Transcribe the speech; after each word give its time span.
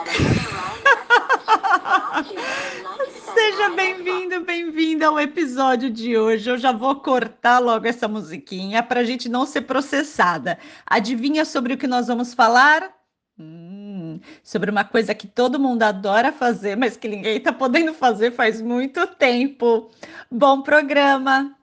Seja 3.34 3.70
bem-vindo, 3.76 4.40
bem-vinda 4.40 5.08
ao 5.08 5.20
episódio 5.20 5.90
de 5.90 6.16
hoje. 6.16 6.48
Eu 6.48 6.56
já 6.56 6.72
vou 6.72 6.96
cortar 6.96 7.58
logo 7.58 7.86
essa 7.86 8.08
musiquinha 8.08 8.82
para 8.82 9.00
a 9.00 9.04
gente 9.04 9.28
não 9.28 9.44
ser 9.44 9.60
processada. 9.62 10.58
Adivinha 10.86 11.44
sobre 11.44 11.74
o 11.74 11.78
que 11.78 11.86
nós 11.86 12.06
vamos 12.06 12.32
falar? 12.32 12.90
Hum, 13.38 14.18
sobre 14.42 14.70
uma 14.70 14.84
coisa 14.84 15.14
que 15.14 15.26
todo 15.26 15.60
mundo 15.60 15.82
adora 15.82 16.32
fazer, 16.32 16.76
mas 16.76 16.96
que 16.96 17.08
ninguém 17.08 17.36
está 17.36 17.52
podendo 17.52 17.92
fazer 17.92 18.32
faz 18.32 18.62
muito 18.62 19.06
tempo. 19.06 19.90
Bom 20.30 20.62
programa! 20.62 21.54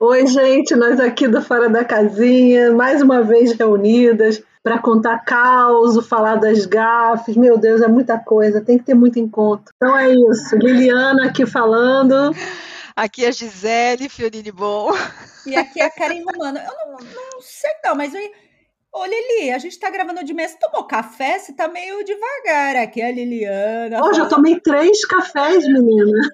Oi, 0.00 0.26
gente, 0.26 0.74
nós 0.74 0.98
aqui 0.98 1.28
do 1.28 1.40
Fora 1.40 1.68
da 1.68 1.84
Casinha, 1.84 2.72
mais 2.72 3.00
uma 3.02 3.22
vez 3.22 3.52
reunidas 3.52 4.42
para 4.62 4.78
contar 4.78 5.18
caos, 5.24 6.06
falar 6.06 6.36
das 6.36 6.66
gafes. 6.66 7.36
Meu 7.36 7.58
Deus, 7.58 7.82
é 7.82 7.88
muita 7.88 8.18
coisa, 8.18 8.60
tem 8.60 8.78
que 8.78 8.84
ter 8.84 8.94
muito 8.94 9.18
encontro. 9.18 9.74
Então 9.76 9.96
é 9.98 10.10
isso. 10.10 10.56
Liliana 10.56 11.26
aqui 11.26 11.44
falando. 11.44 12.34
Aqui 12.94 13.24
é 13.24 13.28
a 13.28 13.32
Gisele 13.32 14.08
Fiorini 14.08 14.52
Bom. 14.52 14.92
E 15.46 15.56
aqui 15.56 15.80
é 15.80 15.86
a 15.86 15.90
Karen 15.90 16.22
Romano. 16.22 16.58
Eu 16.58 16.92
não, 16.92 16.98
não 16.98 17.40
sei 17.40 17.70
não, 17.84 17.94
mas 17.94 18.14
eu... 18.14 18.20
Ô 18.94 19.06
Lili, 19.06 19.50
a 19.50 19.56
gente 19.56 19.80
tá 19.80 19.88
gravando 19.88 20.22
de 20.22 20.34
mês. 20.34 20.54
Tomou 20.60 20.84
café? 20.84 21.38
Você 21.38 21.54
tá 21.54 21.66
meio 21.66 22.04
devagar. 22.04 22.76
Aqui 22.76 23.00
é 23.00 23.08
a 23.08 23.10
Liliana. 23.12 24.04
Hoje 24.04 24.20
eu 24.20 24.28
tomei 24.28 24.60
três 24.60 25.02
cafés, 25.06 25.66
menina. 25.66 26.28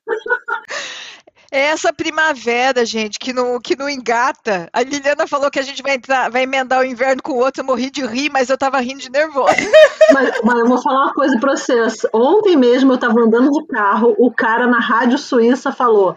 É 1.51 1.61
essa 1.61 1.93
primavera, 1.93 2.85
gente, 2.85 3.19
que 3.19 3.33
não, 3.33 3.59
que 3.59 3.75
não 3.75 3.89
engata. 3.89 4.69
A 4.73 4.83
Liliana 4.83 5.27
falou 5.27 5.51
que 5.51 5.59
a 5.59 5.63
gente 5.63 5.83
vai, 5.83 5.95
entrar, 5.95 6.31
vai 6.31 6.43
emendar 6.43 6.81
o 6.81 6.85
inverno 6.85 7.23
com 7.23 7.33
o 7.33 7.39
outro. 7.39 7.63
Eu 7.63 7.67
morri 7.67 7.91
de 7.91 8.05
rir, 8.05 8.31
mas 8.31 8.51
eu 8.51 8.59
tava 8.59 8.79
rindo 8.81 9.01
de 9.01 9.11
nervosa. 9.11 9.55
Mas, 10.13 10.41
mas 10.43 10.59
eu 10.59 10.67
vou 10.67 10.81
falar 10.83 11.05
uma 11.05 11.13
coisa 11.13 11.39
pra 11.39 11.55
vocês. 11.55 12.07
Ontem 12.15 12.57
mesmo 12.57 12.91
eu 12.95 12.99
tava 12.99 13.21
andando 13.21 13.51
de 13.51 13.67
carro, 13.67 14.15
o 14.19 14.33
cara 14.33 14.67
na 14.67 14.81
rádio 14.81 15.19
suíça 15.19 15.71
falou: 15.71 16.17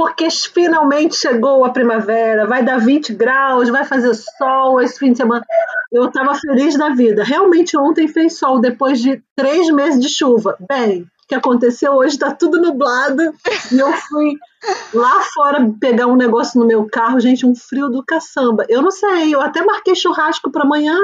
porque 0.00 0.28
finalmente 0.30 1.14
chegou 1.14 1.62
a 1.62 1.68
primavera, 1.68 2.46
vai 2.46 2.64
dar 2.64 2.80
20 2.80 3.12
graus, 3.12 3.68
vai 3.68 3.84
fazer 3.84 4.14
sol 4.14 4.80
esse 4.80 4.98
fim 4.98 5.12
de 5.12 5.18
semana. 5.18 5.44
Eu 5.92 6.06
estava 6.06 6.34
feliz 6.34 6.74
da 6.74 6.88
vida. 6.88 7.22
Realmente 7.22 7.76
ontem 7.76 8.08
fez 8.08 8.38
sol 8.38 8.58
depois 8.58 8.98
de 8.98 9.22
três 9.36 9.68
meses 9.68 10.00
de 10.00 10.08
chuva. 10.08 10.56
Bem, 10.66 11.06
que 11.30 11.34
aconteceu 11.36 11.92
hoje, 11.92 12.14
está 12.14 12.34
tudo 12.34 12.60
nublado. 12.60 13.22
E 13.70 13.78
eu 13.78 13.92
fui 13.92 14.34
lá 14.92 15.22
fora 15.32 15.72
pegar 15.80 16.08
um 16.08 16.16
negócio 16.16 16.58
no 16.58 16.66
meu 16.66 16.88
carro, 16.88 17.20
gente, 17.20 17.46
um 17.46 17.54
frio 17.54 17.88
do 17.88 18.04
caçamba. 18.04 18.66
Eu 18.68 18.82
não 18.82 18.90
sei, 18.90 19.32
eu 19.32 19.40
até 19.40 19.64
marquei 19.64 19.94
churrasco 19.94 20.50
para 20.50 20.64
amanhã. 20.64 20.98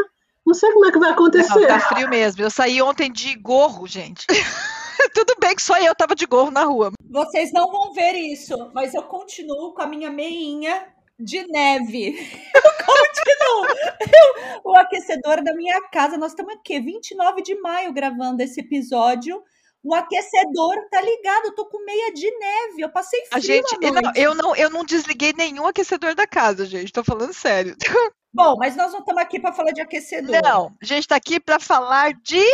Não 0.44 0.52
sei 0.52 0.72
como 0.72 0.84
é 0.86 0.90
que 0.90 0.98
vai 0.98 1.10
acontecer. 1.10 1.60
Não, 1.60 1.68
tá 1.68 1.78
frio 1.78 2.08
mesmo. 2.10 2.42
Eu 2.42 2.50
saí 2.50 2.82
ontem 2.82 3.10
de 3.10 3.36
gorro, 3.36 3.86
gente. 3.86 4.26
Tudo 5.14 5.36
bem 5.40 5.54
que 5.54 5.62
só 5.62 5.78
eu 5.78 5.94
tava 5.94 6.16
de 6.16 6.26
gorro 6.26 6.50
na 6.50 6.64
rua. 6.64 6.90
Vocês 7.08 7.52
não 7.52 7.70
vão 7.70 7.92
ver 7.92 8.14
isso, 8.14 8.56
mas 8.74 8.94
eu 8.94 9.04
continuo 9.04 9.74
com 9.74 9.82
a 9.82 9.86
minha 9.86 10.10
meinha 10.10 10.88
de 11.18 11.46
neve. 11.46 12.18
Eu 12.54 12.62
continuo. 12.84 13.66
Eu, 14.00 14.60
o 14.64 14.76
aquecedor 14.76 15.42
da 15.42 15.54
minha 15.54 15.80
casa, 15.88 16.18
nós 16.18 16.32
estamos 16.32 16.54
aqui, 16.54 16.78
29 16.78 17.42
de 17.42 17.54
maio, 17.60 17.92
gravando 17.92 18.42
esse 18.42 18.60
episódio 18.60 19.42
o 19.86 19.94
aquecedor 19.94 20.74
tá 20.90 21.00
ligado, 21.00 21.46
eu 21.46 21.54
tô 21.54 21.66
com 21.66 21.84
meia 21.84 22.12
de 22.12 22.28
neve, 22.38 22.80
eu 22.80 22.90
passei 22.90 23.20
frio 23.26 23.36
A 23.36 23.38
gente, 23.38 23.76
eu 23.80 23.92
não, 23.92 24.12
eu 24.16 24.34
não, 24.34 24.56
eu 24.56 24.70
não 24.70 24.84
desliguei 24.84 25.32
nenhum 25.32 25.64
aquecedor 25.64 26.12
da 26.12 26.26
casa, 26.26 26.66
gente, 26.66 26.92
tô 26.92 27.04
falando 27.04 27.32
sério. 27.32 27.76
Bom, 28.34 28.56
mas 28.58 28.74
nós 28.74 28.92
não 28.92 28.98
estamos 28.98 29.22
aqui 29.22 29.38
para 29.38 29.52
falar 29.52 29.70
de 29.70 29.80
aquecedor. 29.80 30.42
Não, 30.42 30.76
a 30.82 30.84
gente 30.84 31.02
está 31.02 31.14
aqui 31.14 31.38
para 31.38 31.60
falar 31.60 32.12
de 32.14 32.44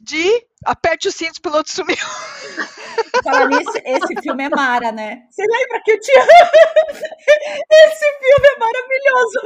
de 0.00 0.46
aperte 0.64 1.08
o 1.08 1.12
cinto, 1.12 1.38
o 1.38 1.42
piloto 1.42 1.70
sumiu. 1.70 1.96
Falar 3.22 3.48
nisso, 3.48 3.72
esse 3.84 4.22
filme 4.22 4.44
é 4.44 4.48
mara, 4.48 4.92
né? 4.92 5.22
Você 5.30 5.42
lembra 5.42 5.80
que 5.84 5.92
eu 5.92 6.00
tinha. 6.00 6.22
esse 6.24 8.04
filme 8.20 8.48
é 8.48 8.58
maravilhoso. 8.58 9.40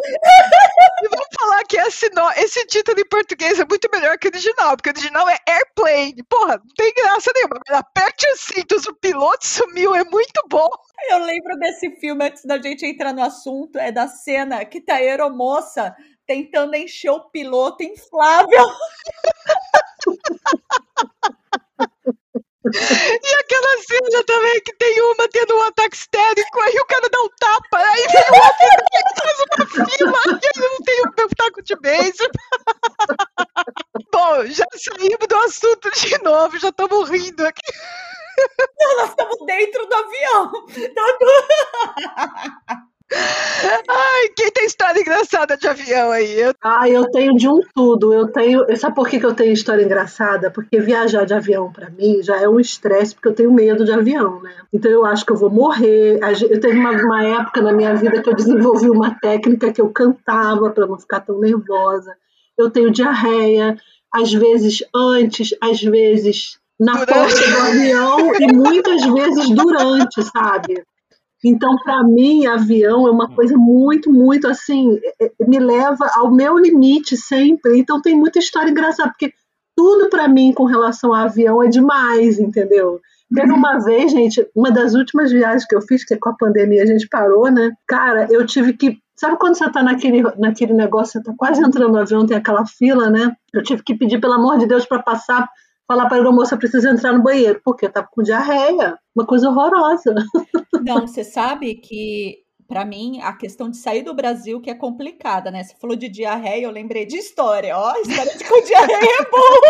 E 1.03 1.09
vamos 1.09 1.29
falar 1.39 1.63
que 1.65 1.77
esse, 1.79 2.09
no... 2.11 2.31
esse 2.33 2.67
título 2.67 3.01
em 3.01 3.09
português 3.09 3.59
é 3.59 3.65
muito 3.65 3.89
melhor 3.93 4.19
que 4.19 4.29
o 4.29 4.31
original, 4.31 4.77
porque 4.77 4.91
o 4.91 4.93
original 4.93 5.29
é 5.29 5.39
Airplane. 5.47 6.23
Porra, 6.29 6.59
não 6.59 6.75
tem 6.77 6.93
graça 6.95 7.33
nenhuma. 7.35 7.61
Mas 7.69 7.79
aperte 7.79 8.27
os 8.33 8.41
cintos, 8.41 8.87
o 8.87 8.95
piloto 8.95 9.47
sumiu, 9.47 9.95
é 9.95 10.05
muito 10.05 10.43
bom. 10.49 10.69
Eu 11.09 11.19
lembro 11.19 11.59
desse 11.59 11.91
filme, 11.97 12.27
antes 12.27 12.45
da 12.45 12.61
gente 12.61 12.87
entrar 12.87 13.13
no 13.13 13.23
assunto, 13.23 13.79
é 13.79 13.91
da 13.91 14.07
cena 14.07 14.65
que 14.65 14.81
tá 14.81 14.95
a 14.95 14.99
aeromoça 14.99 15.95
tentando 16.33 16.75
encher 16.75 17.11
o 17.11 17.29
piloto 17.29 17.83
inflável. 17.83 18.67
E 22.65 23.35
aquela 23.35 23.83
cena 23.83 24.25
também 24.25 24.61
que 24.63 24.73
tem 24.77 25.03
uma 25.03 25.29
tendo 25.29 25.55
um 25.55 25.63
ataque 25.65 25.95
histérico, 25.95 26.61
aí 26.61 26.75
o 26.79 26.87
cara 26.87 27.09
dá 27.11 27.21
um 27.21 27.29
tapa, 27.39 27.77
aí 27.77 28.07
vem 28.07 28.23
o 28.31 28.35
outro 28.35 28.67
e 28.93 29.05
faz 29.21 29.39
uma 29.41 29.67
fila, 29.85 30.23
e 30.41 30.47
ele 30.47 30.69
não 30.69 30.79
tem 30.79 31.01
o 31.03 31.13
meu 31.19 31.29
taco 31.37 31.63
de 31.63 31.77
beijo. 31.77 32.31
Bom, 34.11 34.47
já 34.47 34.65
saímos 34.75 35.27
do 35.29 35.37
assunto 35.37 35.91
de 35.91 36.23
novo, 36.23 36.59
já 36.59 36.69
estamos 36.69 37.11
rindo 37.11 37.45
aqui. 37.45 37.73
Não, 38.81 38.97
nós 38.99 39.11
estamos 39.11 39.45
dentro 39.45 39.87
do 39.87 39.95
avião. 39.95 40.53
Tá 40.95 41.05
Ai, 43.89 44.29
quem 44.37 44.51
tem 44.51 44.67
história 44.67 45.01
engraçada 45.01 45.57
de 45.57 45.67
avião 45.67 46.11
aí? 46.11 46.41
Eu... 46.41 46.55
Ah, 46.63 46.89
eu 46.89 47.11
tenho 47.11 47.35
de 47.35 47.49
um 47.49 47.61
tudo. 47.75 48.13
Eu 48.13 48.29
tenho. 48.29 48.65
Sabe 48.77 48.95
por 48.95 49.09
que, 49.09 49.21
que 49.21 49.27
eu 49.27 49.35
tenho 49.35 49.53
história 49.53 49.83
engraçada? 49.83 50.51
Porque 50.51 50.81
viajar 50.81 51.25
de 51.25 51.35
avião 51.35 51.73
para 51.73 51.91
mim 51.91 52.23
já 52.23 52.41
é 52.41 52.49
um 52.49 52.59
estresse, 52.59 53.15
porque 53.15 53.29
eu 53.29 53.35
tenho 53.35 53.53
medo 53.53 53.85
de 53.85 53.93
avião, 53.93 54.41
né? 54.43 54.55
Então 54.73 54.91
eu 54.91 55.05
acho 55.05 55.25
que 55.25 55.33
eu 55.33 55.37
vou 55.37 55.51
morrer. 55.51 56.19
Eu 56.49 56.61
teve 56.61 56.79
uma, 56.79 56.91
uma 56.91 57.25
época 57.25 57.61
na 57.61 57.73
minha 57.73 57.95
vida 57.95 58.23
que 58.23 58.29
eu 58.29 58.35
desenvolvi 58.35 58.91
uma 58.91 59.15
técnica 59.21 59.73
que 59.73 59.81
eu 59.81 59.89
cantava 59.91 60.71
para 60.71 60.87
não 60.87 60.99
ficar 60.99 61.21
tão 61.21 61.39
nervosa. 61.39 62.15
Eu 62.59 62.71
tenho 62.71 62.91
diarreia, 62.91 63.77
às 64.13 64.33
vezes 64.33 64.85
antes, 64.95 65.55
às 65.61 65.81
vezes 65.81 66.59
na 66.79 67.07
porta 67.07 67.51
do 67.51 67.59
avião 67.59 68.35
e 68.41 68.53
muitas 68.53 69.05
vezes 69.05 69.51
durante, 69.51 70.23
sabe? 70.23 70.83
Então, 71.45 71.77
para 71.83 72.05
mim, 72.05 72.47
avião 72.47 73.07
é 73.09 73.11
uma 73.11 73.29
coisa 73.35 73.57
muito, 73.57 74.13
muito 74.13 74.47
assim, 74.47 74.99
é, 75.21 75.27
é, 75.27 75.33
me 75.47 75.59
leva 75.59 76.09
ao 76.15 76.31
meu 76.31 76.57
limite 76.57 77.17
sempre. 77.17 77.79
Então, 77.79 78.01
tem 78.01 78.17
muita 78.17 78.39
história 78.39 78.71
engraçada, 78.71 79.11
porque 79.11 79.33
tudo 79.77 80.09
para 80.09 80.29
mim 80.29 80.53
com 80.53 80.65
relação 80.65 81.13
a 81.13 81.23
avião 81.23 81.63
é 81.63 81.69
demais, 81.69 82.39
entendeu? 82.39 83.01
Teve 83.35 83.51
uma 83.51 83.79
vez, 83.79 84.13
gente, 84.13 84.47
uma 84.55 84.71
das 84.71 84.95
últimas 84.95 85.33
viagens 85.33 85.67
que 85.67 85.75
eu 85.75 85.81
fiz, 85.81 86.05
que 86.05 86.17
com 86.17 86.29
a 86.29 86.37
pandemia 86.37 86.83
a 86.83 86.87
gente 86.87 87.09
parou, 87.09 87.51
né? 87.51 87.71
Cara, 87.89 88.29
eu 88.31 88.45
tive 88.45 88.75
que. 88.75 88.99
Sabe 89.17 89.37
quando 89.39 89.57
você 89.57 89.71
tá 89.71 89.83
naquele, 89.83 90.23
naquele 90.37 90.75
negócio, 90.75 91.13
você 91.13 91.23
tá 91.23 91.33
quase 91.37 91.63
entrando 91.63 91.93
no 91.93 91.99
avião, 91.99 92.27
tem 92.27 92.37
aquela 92.37 92.67
fila, 92.67 93.09
né? 93.09 93.35
Eu 93.53 93.63
tive 93.63 93.83
que 93.83 93.95
pedir, 93.95 94.21
pelo 94.21 94.35
amor 94.35 94.59
de 94.59 94.67
Deus, 94.67 94.85
para 94.85 95.03
passar 95.03 95.49
falar 95.87 96.09
para 96.09 96.27
a 96.27 96.33
moça 96.33 96.57
precisa 96.57 96.91
entrar 96.91 97.13
no 97.13 97.23
banheiro, 97.23 97.61
porque 97.65 97.87
eu 97.87 97.93
tava 97.93 98.09
com 98.11 98.23
diarreia, 98.23 98.99
uma 99.15 99.27
coisa 99.27 99.49
horrorosa. 99.49 100.15
Não, 100.85 101.07
você 101.07 101.25
sabe 101.25 101.75
que 101.75 102.43
para 102.69 102.85
mim 102.85 103.21
a 103.21 103.33
questão 103.33 103.69
de 103.69 103.77
sair 103.77 104.03
do 104.03 104.15
Brasil 104.15 104.61
que 104.61 104.71
é 104.71 104.75
complicada, 104.75 105.51
né? 105.51 105.63
Você 105.63 105.75
falou 105.81 105.97
de 105.97 106.09
diarreia, 106.09 106.65
eu 106.65 106.71
lembrei 106.71 107.05
de 107.05 107.17
história, 107.17 107.77
ó, 107.77 107.95
história 107.97 108.37
de 108.37 108.45
com 108.45 108.63
diarreia 108.63 109.17
é 109.21 109.31
boa. 109.31 109.61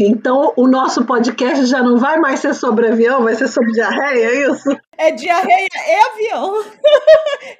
Então 0.00 0.52
o 0.56 0.68
nosso 0.68 1.04
podcast 1.04 1.66
já 1.66 1.82
não 1.82 1.98
vai 1.98 2.18
mais 2.18 2.40
ser 2.40 2.54
sobre 2.54 2.86
avião, 2.88 3.24
vai 3.24 3.34
ser 3.34 3.48
sobre 3.48 3.72
diarreia, 3.72 4.26
é 4.26 4.50
isso? 4.50 4.68
É 4.96 5.10
diarreia 5.10 5.66
e 5.72 5.94
avião. 6.12 6.64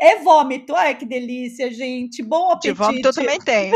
É 0.01 0.17
vômito. 0.17 0.75
Ai, 0.75 0.95
que 0.97 1.05
delícia, 1.05 1.73
gente. 1.73 2.23
Bom 2.23 2.51
apetite. 2.51 2.73
De 2.73 2.79
vômito 2.79 3.09
eu 3.09 3.13
também 3.13 3.39
tenho. 3.41 3.75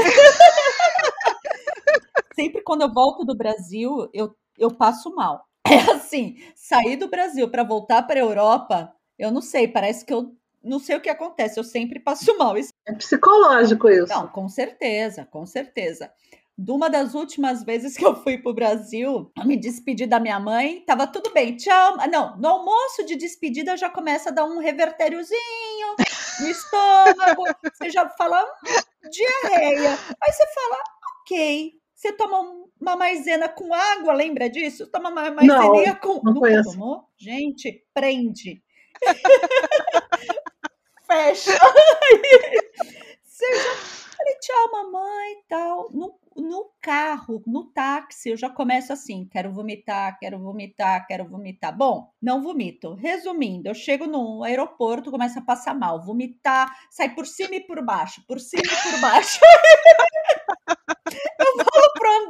sempre 2.35 2.62
quando 2.62 2.82
eu 2.82 2.93
volto 2.93 3.25
do 3.25 3.37
Brasil, 3.37 4.08
eu, 4.12 4.35
eu 4.58 4.70
passo 4.70 5.15
mal. 5.15 5.44
É 5.73 5.93
assim, 5.93 6.37
sair 6.55 6.97
do 6.97 7.09
Brasil 7.09 7.49
para 7.49 7.63
voltar 7.63 8.03
para 8.03 8.21
a 8.21 8.23
Europa, 8.23 8.95
eu 9.19 9.31
não 9.31 9.41
sei, 9.41 9.69
parece 9.69 10.05
que 10.05 10.13
eu 10.13 10.35
não 10.63 10.79
sei 10.79 10.97
o 10.97 11.01
que 11.01 11.09
acontece, 11.09 11.59
eu 11.59 11.65
sempre 11.65 11.99
passo 11.99 12.25
mal. 12.39 12.57
Isso... 12.57 12.73
É 12.87 12.93
psicológico 12.93 13.89
isso. 13.89 14.13
Não, 14.13 14.29
com 14.29 14.49
certeza, 14.49 15.25
com 15.25 15.45
certeza. 15.45 16.13
De 16.57 16.71
uma 16.71 16.89
das 16.91 17.15
últimas 17.15 17.65
vezes 17.65 17.97
que 17.97 18.05
eu 18.05 18.15
fui 18.15 18.39
para 18.39 18.51
o 18.51 18.55
Brasil, 18.55 19.33
eu 19.37 19.45
me 19.47 19.57
despedi 19.57 20.07
da 20.07 20.21
minha 20.21 20.39
mãe, 20.39 20.85
tava 20.87 21.07
tudo 21.07 21.33
bem, 21.33 21.57
tchau. 21.57 21.97
Não, 22.11 22.37
no 22.37 22.49
almoço 22.49 23.05
de 23.07 23.17
despedida 23.17 23.77
já 23.77 23.89
começa 23.89 24.29
a 24.29 24.33
dar 24.33 24.45
um 24.45 24.59
revertériozinho 24.59 25.97
no 26.41 26.47
estômago, 26.47 27.45
você 27.73 27.91
já 27.91 28.09
fala 28.11 28.45
hum, 28.45 29.11
diarreia. 29.11 29.91
Aí 29.93 30.33
você 30.33 30.47
fala, 30.55 30.79
ok, 31.23 31.81
você 32.03 32.13
toma 32.15 32.41
uma 32.81 32.97
maisena 32.97 33.49
com 33.49 33.73
água, 33.73 34.13
lembra 34.13 34.51
disso? 34.51 34.89
Toma 34.89 35.11
uma 35.11 35.31
maizeninha 35.31 35.95
com. 35.95 36.21
Não 36.25 36.35
Nunca 36.35 36.65
tomou? 36.65 37.05
Gente, 37.17 37.87
prende. 37.95 38.61
Fecha. 41.07 41.53
Você 43.23 43.47
já. 43.55 44.03
Falei, 44.17 44.35
tchau, 44.41 44.71
mamãe 44.71 45.33
e 45.33 45.43
tal. 45.49 45.89
Não, 45.93 46.15
no 46.37 46.71
carro, 46.81 47.43
no 47.47 47.65
táxi, 47.73 48.31
eu 48.31 48.37
já 48.37 48.49
começo 48.49 48.93
assim: 48.93 49.29
quero 49.31 49.53
vomitar, 49.53 50.19
quero 50.19 50.39
vomitar, 50.39 51.07
quero 51.07 51.25
vomitar. 51.25 51.77
Bom, 51.77 52.11
não 52.21 52.43
vomito. 52.43 52.95
Resumindo, 52.95 53.69
eu 53.69 53.75
chego 53.75 54.07
no 54.07 54.43
aeroporto, 54.45 55.11
começo 55.11 55.39
a 55.39 55.43
passar 55.43 55.75
mal, 55.75 56.05
vomitar, 56.05 56.71
sai 56.91 57.15
por 57.15 57.27
cima 57.27 57.57
e 57.57 57.61
por 57.61 57.85
baixo, 57.85 58.23
por 58.27 58.41
cima 58.41 58.63
e 58.65 58.91
por 58.91 59.01
baixo. 59.01 59.41
eu 61.39 61.57
pro 61.57 61.72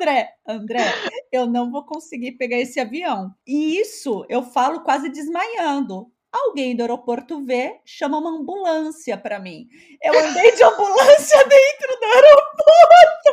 André, 0.03 0.35
André, 0.45 0.85
eu 1.31 1.47
não 1.47 1.71
vou 1.71 1.87
conseguir 1.87 2.33
pegar 2.33 2.59
esse 2.59 2.81
avião. 2.81 3.33
E 3.47 3.79
isso 3.79 4.27
eu 4.29 4.43
falo 4.43 4.81
quase 4.83 5.09
desmaiando. 5.09 6.11
Alguém 6.33 6.75
do 6.75 6.81
aeroporto 6.81 7.45
vê, 7.45 7.79
chama 7.85 8.19
uma 8.19 8.31
ambulância 8.31 9.17
para 9.17 9.39
mim. 9.39 9.69
Eu 10.03 10.19
andei 10.19 10.51
de 10.57 10.65
ambulância 10.65 11.39
dentro 11.47 12.01
do 12.01 12.05
aeroporto. 12.05 13.33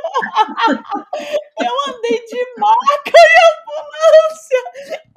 Eu 1.60 1.94
andei 1.94 2.26
de 2.26 2.46
maca 2.58 3.14
e 3.16 3.40
ambulância. 3.50 4.60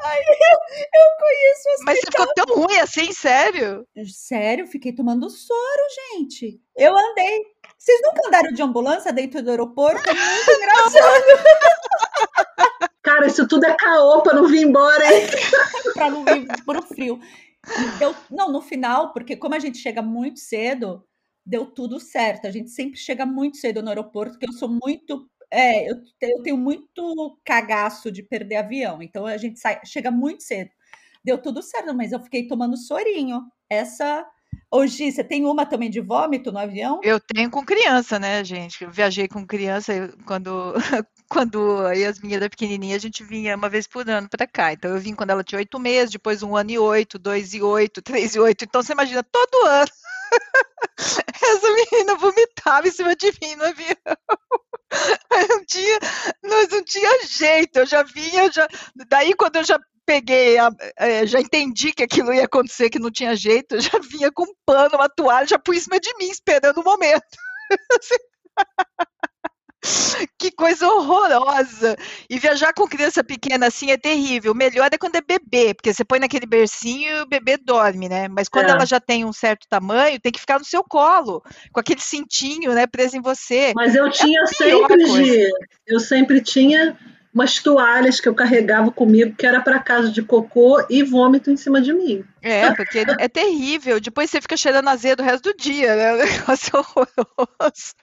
Aí 0.05 0.25
eu, 0.27 0.59
eu 1.01 1.07
conheço 1.19 1.69
as 1.75 1.81
Mas 1.85 1.99
você 1.99 2.07
ficou 2.07 2.35
tão 2.35 2.57
ruim 2.57 2.79
assim, 2.79 3.13
sério? 3.13 3.87
Sério, 4.07 4.67
fiquei 4.67 4.95
tomando 4.95 5.29
soro, 5.29 5.83
gente. 6.15 6.61
Eu 6.77 6.97
andei. 6.97 7.52
Vocês 7.83 8.01
nunca 8.01 8.29
andaram 8.29 8.53
de 8.53 8.63
ambulância 8.63 9.13
dentro 9.13 9.43
do 9.43 9.51
aeroporto? 9.51 10.09
É 10.09 10.15
muito 10.15 10.51
engraçado. 10.55 11.25
Cara, 13.03 13.27
isso 13.27 13.49
tudo 13.49 13.67
é 13.67 13.75
caô 13.75 14.23
pra 14.23 14.35
não 14.35 14.47
vir 14.47 14.63
embora, 14.63 15.05
hein? 15.05 15.27
pra 15.93 16.09
não 16.09 16.25
vir 16.25 16.47
pro 16.65 16.81
frio. 16.83 17.19
Deu, 17.99 18.15
não, 18.31 18.53
no 18.53 18.61
final, 18.63 19.13
porque 19.13 19.37
como 19.37 19.57
a 19.57 19.59
gente 19.59 19.79
chega 19.79 20.01
muito 20.01 20.39
cedo, 20.39 21.05
deu 21.45 21.67
tudo 21.67 21.99
certo. 21.99 22.47
A 22.47 22.53
gente 22.53 22.71
sempre 22.71 22.97
chega 23.01 23.27
muito 23.27 23.57
cedo 23.57 23.83
no 23.83 23.89
aeroporto, 23.89 24.35
porque 24.35 24.49
eu 24.49 24.53
sou 24.53 24.69
muito. 24.69 25.29
É, 25.51 25.91
eu, 25.91 25.97
eu 26.21 26.43
tenho 26.45 26.57
muito 26.57 27.37
cagaço 27.45 28.13
de 28.13 28.23
perder 28.23 28.57
avião, 28.57 29.03
então 29.03 29.27
a 29.27 29.37
gente 29.37 29.59
sai, 29.59 29.81
chega 29.85 30.11
muito 30.11 30.45
cedo. 30.45 30.71
Deu 31.25 31.37
tudo 31.37 31.61
certo, 31.61 31.93
mas 31.93 32.13
eu 32.13 32.21
fiquei 32.21 32.47
tomando 32.47 32.77
sorinho. 32.77 33.43
Essa. 33.69 34.25
Hoje, 34.75 35.13
você 35.13 35.23
tem 35.23 35.45
uma 35.45 35.67
também 35.67 35.91
de 35.91 36.01
vômito 36.01 36.51
no 36.51 36.59
avião? 36.59 36.99
Eu 37.03 37.21
tenho 37.21 37.51
com 37.51 37.63
criança, 37.63 38.19
né, 38.19 38.43
gente? 38.43 38.83
Eu 38.83 38.91
viajei 38.91 39.29
com 39.29 39.47
criança 39.47 39.93
quando, 40.25 40.73
quando 41.29 41.87
a 41.87 41.93
Yasmin 41.93 42.35
era 42.37 42.49
pequenininha, 42.49 42.97
a 42.97 42.99
gente 42.99 43.23
vinha 43.23 43.55
uma 43.55 43.69
vez 43.69 43.87
por 43.87 44.09
ano 44.09 44.31
para 44.31 44.47
cá. 44.47 44.73
Então 44.73 44.91
eu 44.91 44.99
vim 44.99 45.15
quando 45.15 45.29
ela 45.29 45.45
tinha 45.45 45.59
oito 45.59 45.79
meses, 45.79 46.13
depois 46.13 46.43
um 46.43 46.57
ano 46.57 46.71
e 46.71 46.79
oito, 46.79 47.19
dois 47.19 47.53
e 47.53 47.61
oito, 47.61 48.01
três 48.03 48.35
e 48.35 48.41
oito. 48.41 48.65
Então 48.65 48.83
você 48.83 48.95
imagina, 48.95 49.23
todo 49.23 49.67
ano 49.67 49.91
essa 50.97 51.69
menina 51.71 52.15
vomitava 52.15 52.89
em 52.89 52.93
cima 52.93 53.15
de 53.15 53.27
mim 53.43 53.55
no 53.57 53.65
avião. 53.65 53.97
Aí 55.33 55.49
um 55.51 55.65
dia, 55.67 55.99
nós 56.43 56.69
não 56.71 56.83
tinha 56.83 57.27
jeito, 57.27 57.81
eu 57.81 57.87
já 57.87 58.03
vinha, 58.03 58.51
já, 58.51 58.67
daí 59.09 59.35
quando 59.35 59.57
eu 59.57 59.65
já 59.65 59.79
peguei, 60.13 60.59
a, 60.59 60.71
é, 60.99 61.27
já 61.27 61.41
entendi 61.41 61.93
que 61.93 62.03
aquilo 62.03 62.35
ia 62.35 62.45
acontecer, 62.45 62.91
que 62.91 62.99
não 62.99 63.11
tinha 63.11 63.35
jeito, 63.35 63.77
eu 63.77 63.81
já 63.81 63.99
vinha 63.99 64.31
com 64.31 64.43
um 64.43 64.55
pano, 64.67 64.97
uma 64.97 65.09
toalha, 65.09 65.47
já 65.47 65.59
pus 65.59 65.77
em 65.77 65.81
cima 65.81 65.99
de 65.99 66.15
mim, 66.19 66.29
esperando 66.29 66.79
o 66.79 66.85
momento. 66.85 67.23
Que 70.39 70.53
coisa 70.53 70.87
horrorosa! 70.87 71.97
E 72.31 72.39
viajar 72.39 72.73
com 72.73 72.87
criança 72.87 73.25
pequena 73.25 73.67
assim 73.67 73.91
é 73.91 73.97
terrível. 73.97 74.53
O 74.53 74.57
melhor 74.57 74.89
é 74.93 74.97
quando 74.97 75.17
é 75.17 75.21
bebê, 75.21 75.75
porque 75.75 75.93
você 75.93 76.05
põe 76.05 76.21
naquele 76.21 76.47
bercinho 76.47 77.17
e 77.17 77.21
o 77.23 77.27
bebê 77.27 77.57
dorme, 77.57 78.09
né? 78.09 78.29
Mas 78.29 78.49
quando 78.49 78.69
é. 78.69 78.71
ela 78.71 78.87
já 78.87 79.01
tem 79.01 79.25
um 79.25 79.33
certo 79.33 79.67
tamanho, 79.69 80.21
tem 80.21 80.31
que 80.31 80.39
ficar 80.39 80.61
no 80.61 80.65
seu 80.65 80.85
colo, 80.85 81.43
com 81.73 81.81
aquele 81.81 82.01
cintinho, 82.01 82.73
né, 82.75 82.87
preso 82.87 83.17
em 83.17 83.21
você. 83.21 83.73
Mas 83.75 83.97
eu 83.97 84.07
é 84.07 84.11
tinha 84.11 84.47
sempre 84.47 85.05
de, 85.05 85.51
eu 85.85 85.99
sempre 85.99 86.41
tinha 86.41 86.97
umas 87.33 87.59
toalhas 87.59 88.21
que 88.21 88.29
eu 88.29 88.35
carregava 88.35 88.91
comigo, 88.91 89.35
que 89.35 89.47
era 89.47 89.61
para 89.61 89.79
casa 89.79 90.11
de 90.11 90.23
cocô 90.23 90.85
e 90.91 91.03
vômito 91.03 91.51
em 91.51 91.57
cima 91.57 91.81
de 91.81 91.93
mim. 91.93 92.25
É, 92.43 92.73
porque 92.75 93.05
é 93.19 93.29
terrível. 93.29 93.99
Depois 94.01 94.31
você 94.31 94.41
fica 94.41 94.57
cheirando 94.57 94.89
azedo 94.89 95.21
o 95.21 95.25
resto 95.25 95.53
do 95.53 95.57
dia, 95.57 95.97
né? 95.97 96.13
O 96.15 96.19
negócio 96.19 96.71
é 96.75 96.79
horroroso. 96.79 97.95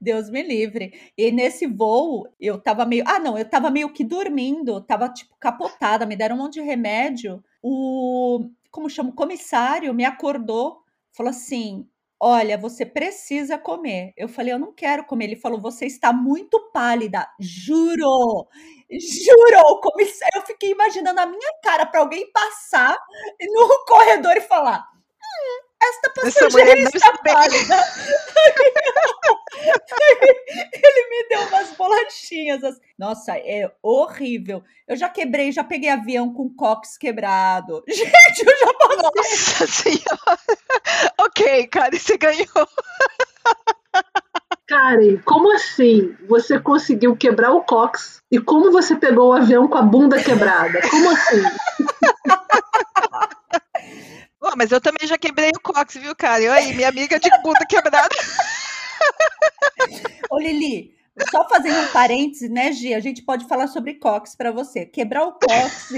Deus 0.00 0.30
me 0.30 0.42
livre. 0.42 0.92
E 1.16 1.30
nesse 1.32 1.66
voo, 1.66 2.28
eu 2.38 2.58
tava 2.58 2.84
meio. 2.84 3.04
Ah, 3.06 3.18
não, 3.18 3.36
eu 3.36 3.48
tava 3.48 3.70
meio 3.70 3.92
que 3.92 4.04
dormindo, 4.04 4.80
tava 4.80 5.08
tipo 5.08 5.34
capotada, 5.40 6.06
me 6.06 6.16
deram 6.16 6.36
um 6.36 6.38
monte 6.40 6.54
de 6.54 6.60
remédio. 6.60 7.42
O. 7.62 8.48
Como 8.70 8.88
chama? 8.88 9.10
O 9.10 9.14
comissário 9.14 9.92
me 9.92 10.04
acordou, 10.04 10.82
falou 11.12 11.30
assim: 11.30 11.86
Olha, 12.20 12.58
você 12.58 12.84
precisa 12.84 13.56
comer. 13.56 14.12
Eu 14.16 14.28
falei, 14.28 14.52
eu 14.52 14.58
não 14.58 14.72
quero 14.72 15.04
comer. 15.04 15.26
Ele 15.26 15.36
falou, 15.36 15.60
você 15.60 15.86
está 15.86 16.12
muito 16.12 16.58
pálida. 16.72 17.28
Juro, 17.38 18.48
juro. 18.90 19.80
Comissário, 19.80 20.32
eu 20.36 20.46
fiquei 20.46 20.70
imaginando 20.72 21.20
a 21.20 21.26
minha 21.26 21.52
cara 21.62 21.86
para 21.86 22.00
alguém 22.00 22.30
passar 22.32 22.96
no 23.54 23.84
corredor 23.86 24.36
e 24.36 24.40
falar: 24.40 24.84
esta 25.80 26.10
passageira 26.10 26.80
está 26.80 27.16
pálida. 27.18 27.76
Ele 30.72 31.08
me 31.10 31.28
deu 31.28 31.40
umas 31.48 31.70
bolachinhas. 31.76 32.62
Assim. 32.64 32.80
Nossa, 32.98 33.36
é 33.36 33.70
horrível. 33.82 34.62
Eu 34.86 34.96
já 34.96 35.08
quebrei, 35.08 35.52
já 35.52 35.64
peguei 35.64 35.90
avião 35.90 36.32
com 36.32 36.48
cox 36.54 36.96
quebrado. 36.96 37.82
Gente, 37.88 38.46
eu 38.46 38.58
já 38.58 38.74
passei. 38.74 39.10
Nossa 39.16 39.66
senhora. 39.66 40.38
ok, 41.18 41.66
Karen, 41.68 41.98
você 41.98 42.16
ganhou. 42.16 42.68
Karen, 44.66 45.16
como 45.24 45.52
assim 45.54 46.14
você 46.28 46.60
conseguiu 46.60 47.16
quebrar 47.16 47.52
o 47.52 47.62
cox 47.62 48.22
e 48.30 48.38
como 48.38 48.70
você 48.70 48.94
pegou 48.96 49.30
o 49.30 49.32
avião 49.32 49.66
com 49.66 49.78
a 49.78 49.82
bunda 49.82 50.22
quebrada? 50.22 50.80
Como 50.90 51.10
assim? 51.10 51.42
Oh, 54.50 54.56
mas 54.56 54.72
eu 54.72 54.80
também 54.80 55.06
já 55.06 55.18
quebrei 55.18 55.50
o 55.50 55.60
cox, 55.60 55.96
viu, 55.96 56.16
cara? 56.16 56.42
Eu 56.42 56.52
aí, 56.52 56.74
minha 56.74 56.88
amiga 56.88 57.20
de 57.20 57.28
bunda 57.42 57.66
quebrada. 57.68 58.08
Ô, 60.30 60.38
Lili, 60.38 60.94
só 61.30 61.46
fazendo 61.48 61.78
um 61.78 61.88
parêntese, 61.88 62.48
né, 62.48 62.72
Gi? 62.72 62.94
A 62.94 63.00
gente 63.00 63.22
pode 63.22 63.46
falar 63.46 63.66
sobre 63.66 63.94
cox 63.94 64.34
para 64.34 64.50
você. 64.50 64.86
Quebrar 64.86 65.26
o 65.26 65.32
cox, 65.32 65.90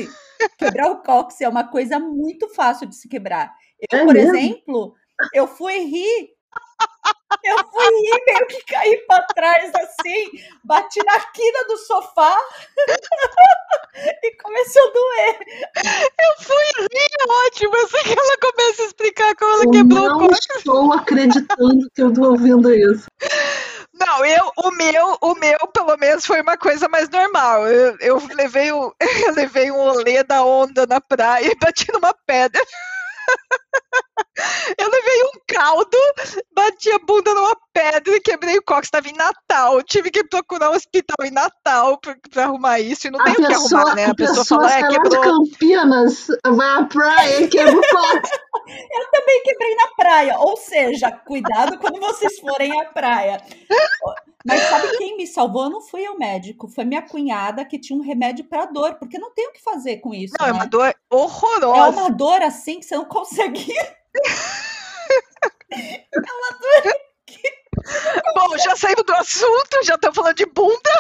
quebrar 0.59 0.91
o 0.91 1.03
cox 1.03 1.41
é 1.41 1.49
uma 1.49 1.65
coisa 1.65 2.01
muito 2.01 2.49
fácil 2.49 2.89
de 2.89 2.97
se 2.97 3.09
quebrar. 3.09 3.55
Eu, 3.91 4.01
é 4.01 4.05
por 4.05 4.15
mesmo? 4.15 4.37
exemplo, 4.37 4.95
eu 5.33 5.47
fui 5.47 5.85
rir 5.85 6.31
eu 7.45 7.59
fui 7.71 7.91
meio 8.27 8.47
que 8.49 8.65
caí 8.65 8.97
para 9.07 9.25
trás 9.35 9.73
assim, 9.75 10.31
bati 10.65 11.03
na 11.05 11.21
quina 11.21 11.65
do 11.67 11.77
sofá 11.79 12.39
e 14.23 14.37
começou 14.43 14.83
a 14.83 14.93
doer. 14.93 15.39
Eu 15.85 16.45
fui 16.45 16.87
rir, 16.93 17.47
ótimo. 17.47 17.77
Eu 17.77 17.89
sei 17.89 18.03
que 18.03 18.19
ela 18.19 18.37
começa 18.39 18.83
a 18.83 18.87
explicar 18.87 19.37
como 19.37 19.53
ela 19.53 19.65
eu 19.65 19.71
quebrou 19.71 20.05
o 20.05 20.19
corpo. 20.19 20.29
Não 20.31 20.59
estou 20.59 20.93
acreditando 20.93 21.91
que 21.95 22.03
eu 22.03 22.09
estou 22.11 22.31
ouvindo 22.31 22.75
isso. 22.75 23.07
Não, 23.95 24.25
eu, 24.25 24.51
o 24.65 24.71
meu, 24.73 25.19
o 25.21 25.35
meu, 25.35 25.59
pelo 25.75 25.97
menos, 25.99 26.25
foi 26.25 26.41
uma 26.41 26.57
coisa 26.57 26.89
mais 26.89 27.09
normal. 27.11 27.67
Eu, 27.67 27.97
eu 28.01 28.29
levei, 28.35 28.73
um, 28.73 28.91
eu 29.27 29.35
levei 29.35 29.71
um 29.71 29.79
olê 29.79 30.23
da 30.23 30.43
onda 30.43 30.87
na 30.87 31.01
praia 31.01 31.47
e 31.47 31.57
bati 31.57 31.91
numa 31.93 32.15
pedra. 32.27 32.61
Eu 34.79 34.91
levei 34.91 35.23
um 35.25 35.41
caldo, 35.47 35.99
bati 36.55 36.91
a 36.91 36.99
bunda 36.99 37.35
numa 37.35 37.57
pedra 37.73 38.17
e 38.17 38.21
quebrei 38.21 38.59
o 38.59 38.63
cox. 38.63 38.87
Estava 38.87 39.09
em 39.09 39.15
Natal. 39.15 39.83
Tive 39.83 40.11
que 40.11 40.25
procurar 40.25 40.71
um 40.71 40.75
hospital 40.75 41.17
em 41.25 41.31
Natal 41.31 41.99
para 42.31 42.45
arrumar 42.45 42.81
isso. 42.81 43.07
E 43.07 43.11
não 43.11 43.23
tem 43.25 43.35
o 43.35 43.37
que 43.37 43.53
arrumar, 43.53 43.95
né? 43.95 44.07
A, 44.07 44.11
a 44.11 44.15
pessoa, 44.15 44.39
pessoa 44.39 44.61
fala, 44.61 44.75
é, 44.75 44.89
quebrou. 44.89 45.11
de 45.11 45.21
Campinas, 45.21 46.27
vai 46.47 46.69
à 46.69 46.85
praia 46.85 47.41
e 47.43 47.49
quebra 47.49 47.77
o 47.77 47.81
cox. 47.81 48.31
Eu 48.71 49.11
também 49.11 49.43
quebrei 49.43 49.75
na 49.75 49.89
praia. 49.97 50.39
Ou 50.39 50.57
seja, 50.57 51.11
cuidado 51.11 51.79
quando 51.79 51.99
vocês 52.01 52.39
forem 52.39 52.81
à 52.81 52.85
praia. 52.87 53.43
Mas 54.47 54.61
sabe 54.63 54.97
quem 54.97 55.17
me 55.17 55.27
salvou? 55.27 55.69
Não 55.69 55.81
fui 55.81 56.07
ao 56.07 56.17
médico, 56.17 56.69
foi 56.69 56.85
minha 56.85 57.03
cunhada 57.03 57.65
que 57.65 57.79
tinha 57.79 57.99
um 57.99 58.03
remédio 58.03 58.45
para 58.45 58.67
dor, 58.67 58.95
porque 58.95 59.19
não 59.19 59.33
tem 59.33 59.49
o 59.49 59.53
que 59.53 59.63
fazer 59.63 59.99
com 59.99 60.15
isso. 60.15 60.35
Não, 60.39 60.47
né? 60.47 60.53
é 60.53 60.55
uma 60.55 60.67
dor 60.67 60.95
horrorosa. 61.11 61.99
É 61.99 62.01
uma 62.01 62.11
dor 62.11 62.43
assim 62.43 62.81
que 62.81 62.87
você 62.87 62.97
não 62.97 63.05
consegue. 63.07 63.67
É 65.73 66.07
dor 66.11 66.95
que. 67.27 67.41
Bom, 68.35 68.59
já 68.59 68.77
saímos 68.77 69.05
do 69.05 69.15
assunto, 69.15 69.85
já 69.85 69.95
estamos 69.95 70.17
falando 70.17 70.37
de 70.37 70.47
bunda. 70.47 70.91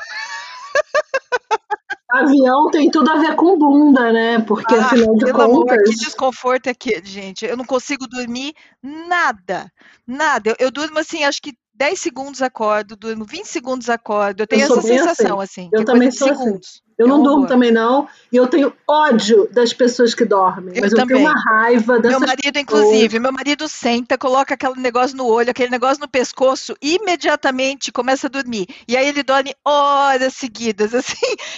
Avião 2.11 2.71
tem 2.71 2.90
tudo 2.90 3.11
a 3.11 3.17
ver 3.17 3.37
com 3.37 3.57
bunda, 3.57 4.12
né? 4.12 4.40
Porque 4.40 4.75
ah, 4.75 4.85
afinal 4.85 5.14
de 5.14 5.33
contas. 5.33 5.45
Amor, 5.45 5.67
que 5.85 5.95
desconforto 5.95 6.67
é 6.67 6.75
que, 6.75 7.00
gente. 7.05 7.45
Eu 7.45 7.57
não 7.57 7.64
consigo 7.64 8.07
dormir 8.09 8.52
nada. 8.83 9.71
Nada. 10.07 10.50
Eu, 10.50 10.57
eu 10.59 10.71
durmo 10.73 10.99
assim, 10.99 11.23
acho 11.23 11.40
que 11.40 11.52
10 11.75 12.00
segundos 12.00 12.43
acordo, 12.43 12.97
durmo 12.97 13.25
20 13.25 13.45
segundos 13.47 13.88
acordo. 13.88 14.43
Eu 14.43 14.47
tenho 14.47 14.62
eu 14.62 14.67
essa 14.67 14.83
sensação, 14.83 15.40
assim. 15.40 15.62
assim 15.62 15.71
eu 15.73 15.85
também 15.85 16.11
sou 16.11 16.31
assim. 16.31 16.59
Eu 17.00 17.07
É 17.07 17.09
não 17.09 17.23
durmo 17.23 17.47
também 17.47 17.71
não, 17.73 18.07
e 18.30 18.37
eu 18.37 18.47
tenho 18.47 18.75
ódio 18.87 19.49
das 19.50 19.73
pessoas 19.73 20.14
que 20.14 20.23
dormem, 20.23 20.75
Eu 20.76 20.83
mas 20.83 20.92
eu 20.92 20.99
também. 20.99 21.16
tenho 21.16 21.28
uma 21.30 21.40
raiva 21.40 21.95
Meu 21.95 22.02
dessas 22.02 22.21
marido, 22.21 22.59
inclusive, 22.59 23.19
meu 23.19 23.33
marido 23.33 23.66
senta, 23.66 24.19
coloca 24.19 24.52
aquele 24.52 24.75
negócio 24.78 25.16
no 25.16 25.26
olho, 25.26 25.50
aquele 25.50 25.71
negócio 25.71 25.99
no 25.99 26.07
pescoço, 26.09 26.76
imediatamente 26.83 27.90
começa 27.90 28.26
a 28.26 28.30
dormir. 28.30 28.66
E 28.87 28.99
aí 28.99 29.09
ele 29.09 29.23
dorme 29.23 29.54
horas 29.64 30.35
seguidas, 30.35 30.92
assim, 30.95 31.16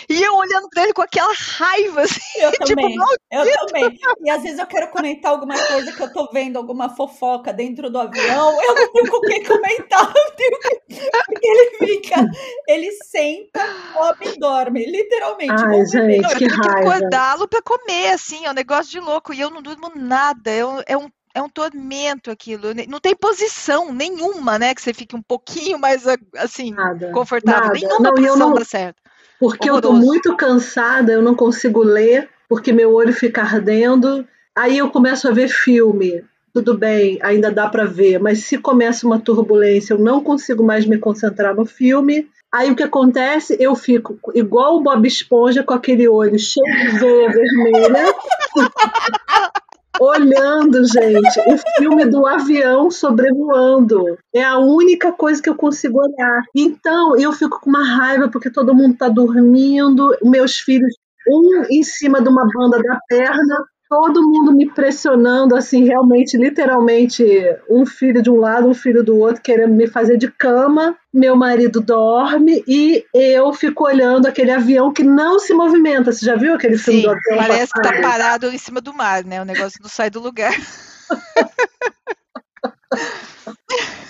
e 0.09 0.23
eu 0.23 0.33
olhando 0.37 0.69
pra 0.71 0.85
ele 0.85 0.93
com 0.93 1.03
aquela 1.03 1.33
raiva, 1.35 2.03
assim, 2.03 2.21
Eu 2.37 2.53
tipo, 2.53 2.67
também. 2.67 2.95
Eu 3.33 3.67
também. 3.67 3.99
E 4.25 4.31
às 4.31 4.43
vezes 4.45 4.61
eu 4.61 4.67
quero 4.67 4.91
comentar 4.93 5.33
alguma 5.33 5.59
coisa 5.59 5.91
que 5.93 6.01
eu 6.05 6.13
tô 6.13 6.31
vendo, 6.33 6.57
alguma 6.57 6.89
fofoca 6.95 7.53
dentro 7.53 7.91
do 7.91 7.99
avião, 7.99 8.53
eu 8.63 8.75
não 8.77 8.93
tenho 8.93 9.11
com 9.11 9.21
quem 9.23 9.43
comentar. 9.43 10.07
Eu 10.07 10.37
tenho 10.37 10.61
que... 10.61 11.11
Porque 11.27 11.49
ele 11.49 11.79
fica, 11.79 12.31
ele 12.69 12.93
senta, 12.93 13.61
come 13.93 14.35
e 14.37 14.39
dorme, 14.39 14.87
literalmente. 14.87 15.32
Ai, 15.51 15.67
um 15.67 15.71
bebê. 15.71 15.87
gente, 15.87 16.23
Não, 16.23 16.31
eu 16.31 16.37
que 16.39 16.47
tenho 16.47 16.61
que 16.61 16.69
raiva. 16.69 16.95
acordá-lo 16.97 17.49
pra 17.49 17.63
comer, 17.63 18.09
assim, 18.13 18.45
é 18.47 18.51
um 18.51 18.55
negócio 18.55 18.91
de 18.91 19.01
louco. 19.01 19.33
E 19.33 19.41
eu 19.41 19.51
não 19.51 19.63
durmo 19.63 19.91
nada. 19.95 20.51
É 20.51 20.65
um, 20.65 20.81
é 20.87 20.97
um, 20.97 21.09
é 21.35 21.43
um 21.43 21.49
tormento 21.49 22.31
aquilo. 22.31 22.69
Não 22.89 23.01
tem 23.01 23.15
posição 23.17 23.93
nenhuma, 23.93 24.59
né? 24.59 24.75
Que 24.75 24.83
você 24.83 24.93
fique 24.95 25.17
um 25.17 25.23
pouquinho 25.23 25.79
mais, 25.79 26.07
a- 26.07 26.17
assim, 26.39 26.73
Nada, 26.73 27.11
confortável. 27.13 27.61
nada. 27.69 27.73
Nenhuma 27.75 27.99
Não, 28.01 28.11
eu 28.11 28.15
posição 28.15 28.37
não- 28.51 28.55
dá 28.55 28.65
certo. 28.65 28.97
Porque 29.41 29.69
eu 29.69 29.81
tô 29.81 29.89
Horroroso. 29.89 30.07
muito 30.07 30.37
cansada, 30.37 31.13
eu 31.13 31.21
não 31.23 31.35
consigo 31.35 31.83
ler, 31.83 32.29
porque 32.49 32.73
meu 32.73 32.93
olho 32.95 33.13
fica 33.13 33.43
ardendo. 33.43 34.25
Aí 34.55 34.79
eu 34.79 34.89
começo 34.91 35.27
a 35.27 35.33
ver 35.33 35.49
filme. 35.49 36.25
Tudo 36.55 36.77
bem, 36.77 37.19
ainda 37.23 37.51
dá 37.51 37.67
pra 37.67 37.87
ver, 37.87 38.19
mas 38.21 38.45
se 38.45 38.59
começa 38.59 39.07
uma 39.07 39.19
turbulência, 39.19 39.95
eu 39.95 39.99
não 39.99 40.23
consigo 40.23 40.63
mais 40.63 40.85
me 40.85 40.99
concentrar 40.99 41.55
no 41.57 41.65
filme. 41.65 42.29
Aí 42.55 42.71
o 42.71 42.77
que 42.77 42.83
acontece? 42.83 43.57
Eu 43.59 43.75
fico 43.75 44.19
igual 44.35 44.77
o 44.77 44.83
Bob 44.83 45.07
Esponja 45.07 45.63
com 45.63 45.73
aquele 45.73 46.07
olho 46.07 46.39
cheio 46.39 46.91
de 46.91 46.99
veia 46.99 47.31
vermelha, 47.31 48.15
olhando, 49.99 50.85
gente, 50.85 51.41
o 51.47 51.57
filme 51.79 52.05
do 52.05 52.27
avião 52.27 52.91
sobrevoando. 52.91 54.19
É 54.35 54.45
a 54.45 54.59
única 54.59 55.13
coisa 55.13 55.41
que 55.41 55.49
eu 55.49 55.55
consigo 55.55 56.01
olhar. 56.01 56.43
Então, 56.55 57.17
eu 57.17 57.33
fico 57.33 57.59
com 57.59 57.71
uma 57.71 57.85
raiva 57.85 58.29
porque 58.29 58.51
todo 58.51 58.75
mundo 58.75 58.99
tá 58.99 59.09
dormindo, 59.09 60.15
meus 60.23 60.59
filhos, 60.59 60.95
um 61.27 61.65
em 61.71 61.83
cima 61.83 62.21
de 62.21 62.29
uma 62.29 62.47
banda 62.53 62.83
da 62.83 62.99
perna, 63.09 63.65
todo 63.93 64.23
mundo 64.23 64.57
me 64.57 64.71
pressionando, 64.71 65.55
assim, 65.55 65.85
realmente, 65.85 66.39
literalmente, 66.39 67.23
um 67.69 67.85
filho 67.85 68.23
de 68.23 68.31
um 68.31 68.41
lado, 68.41 68.67
um 68.67 68.73
filho 68.73 69.05
do 69.05 69.19
outro, 69.19 69.43
querendo 69.43 69.75
me 69.75 69.87
fazer 69.87 70.17
de 70.17 70.31
cama. 70.31 70.97
Meu 71.13 71.37
marido 71.37 71.79
dorme 71.79 72.65
e 72.67 73.05
eu 73.13 73.53
fico 73.53 73.85
olhando 73.85 74.27
aquele 74.27 74.51
avião 74.51 74.91
que 74.91 75.05
não 75.05 75.39
se 75.39 75.53
movimenta. 75.53 76.11
Você 76.11 76.25
já 76.25 76.37
viu 76.37 76.55
aquele 76.55 76.79
filme 76.79 77.03
Sim, 77.03 77.07
do 77.07 77.11
avião? 77.11 77.37
parece 77.37 77.71
que 77.71 77.83
tá 77.83 78.01
parado 78.01 78.47
em 78.47 78.57
cima 78.57 78.81
do 78.81 78.95
mar, 78.95 79.23
né? 79.25 79.43
O 79.43 79.45
negócio 79.45 79.79
não 79.83 79.91
sai 79.91 80.09
do 80.09 80.21
lugar. 80.21 80.55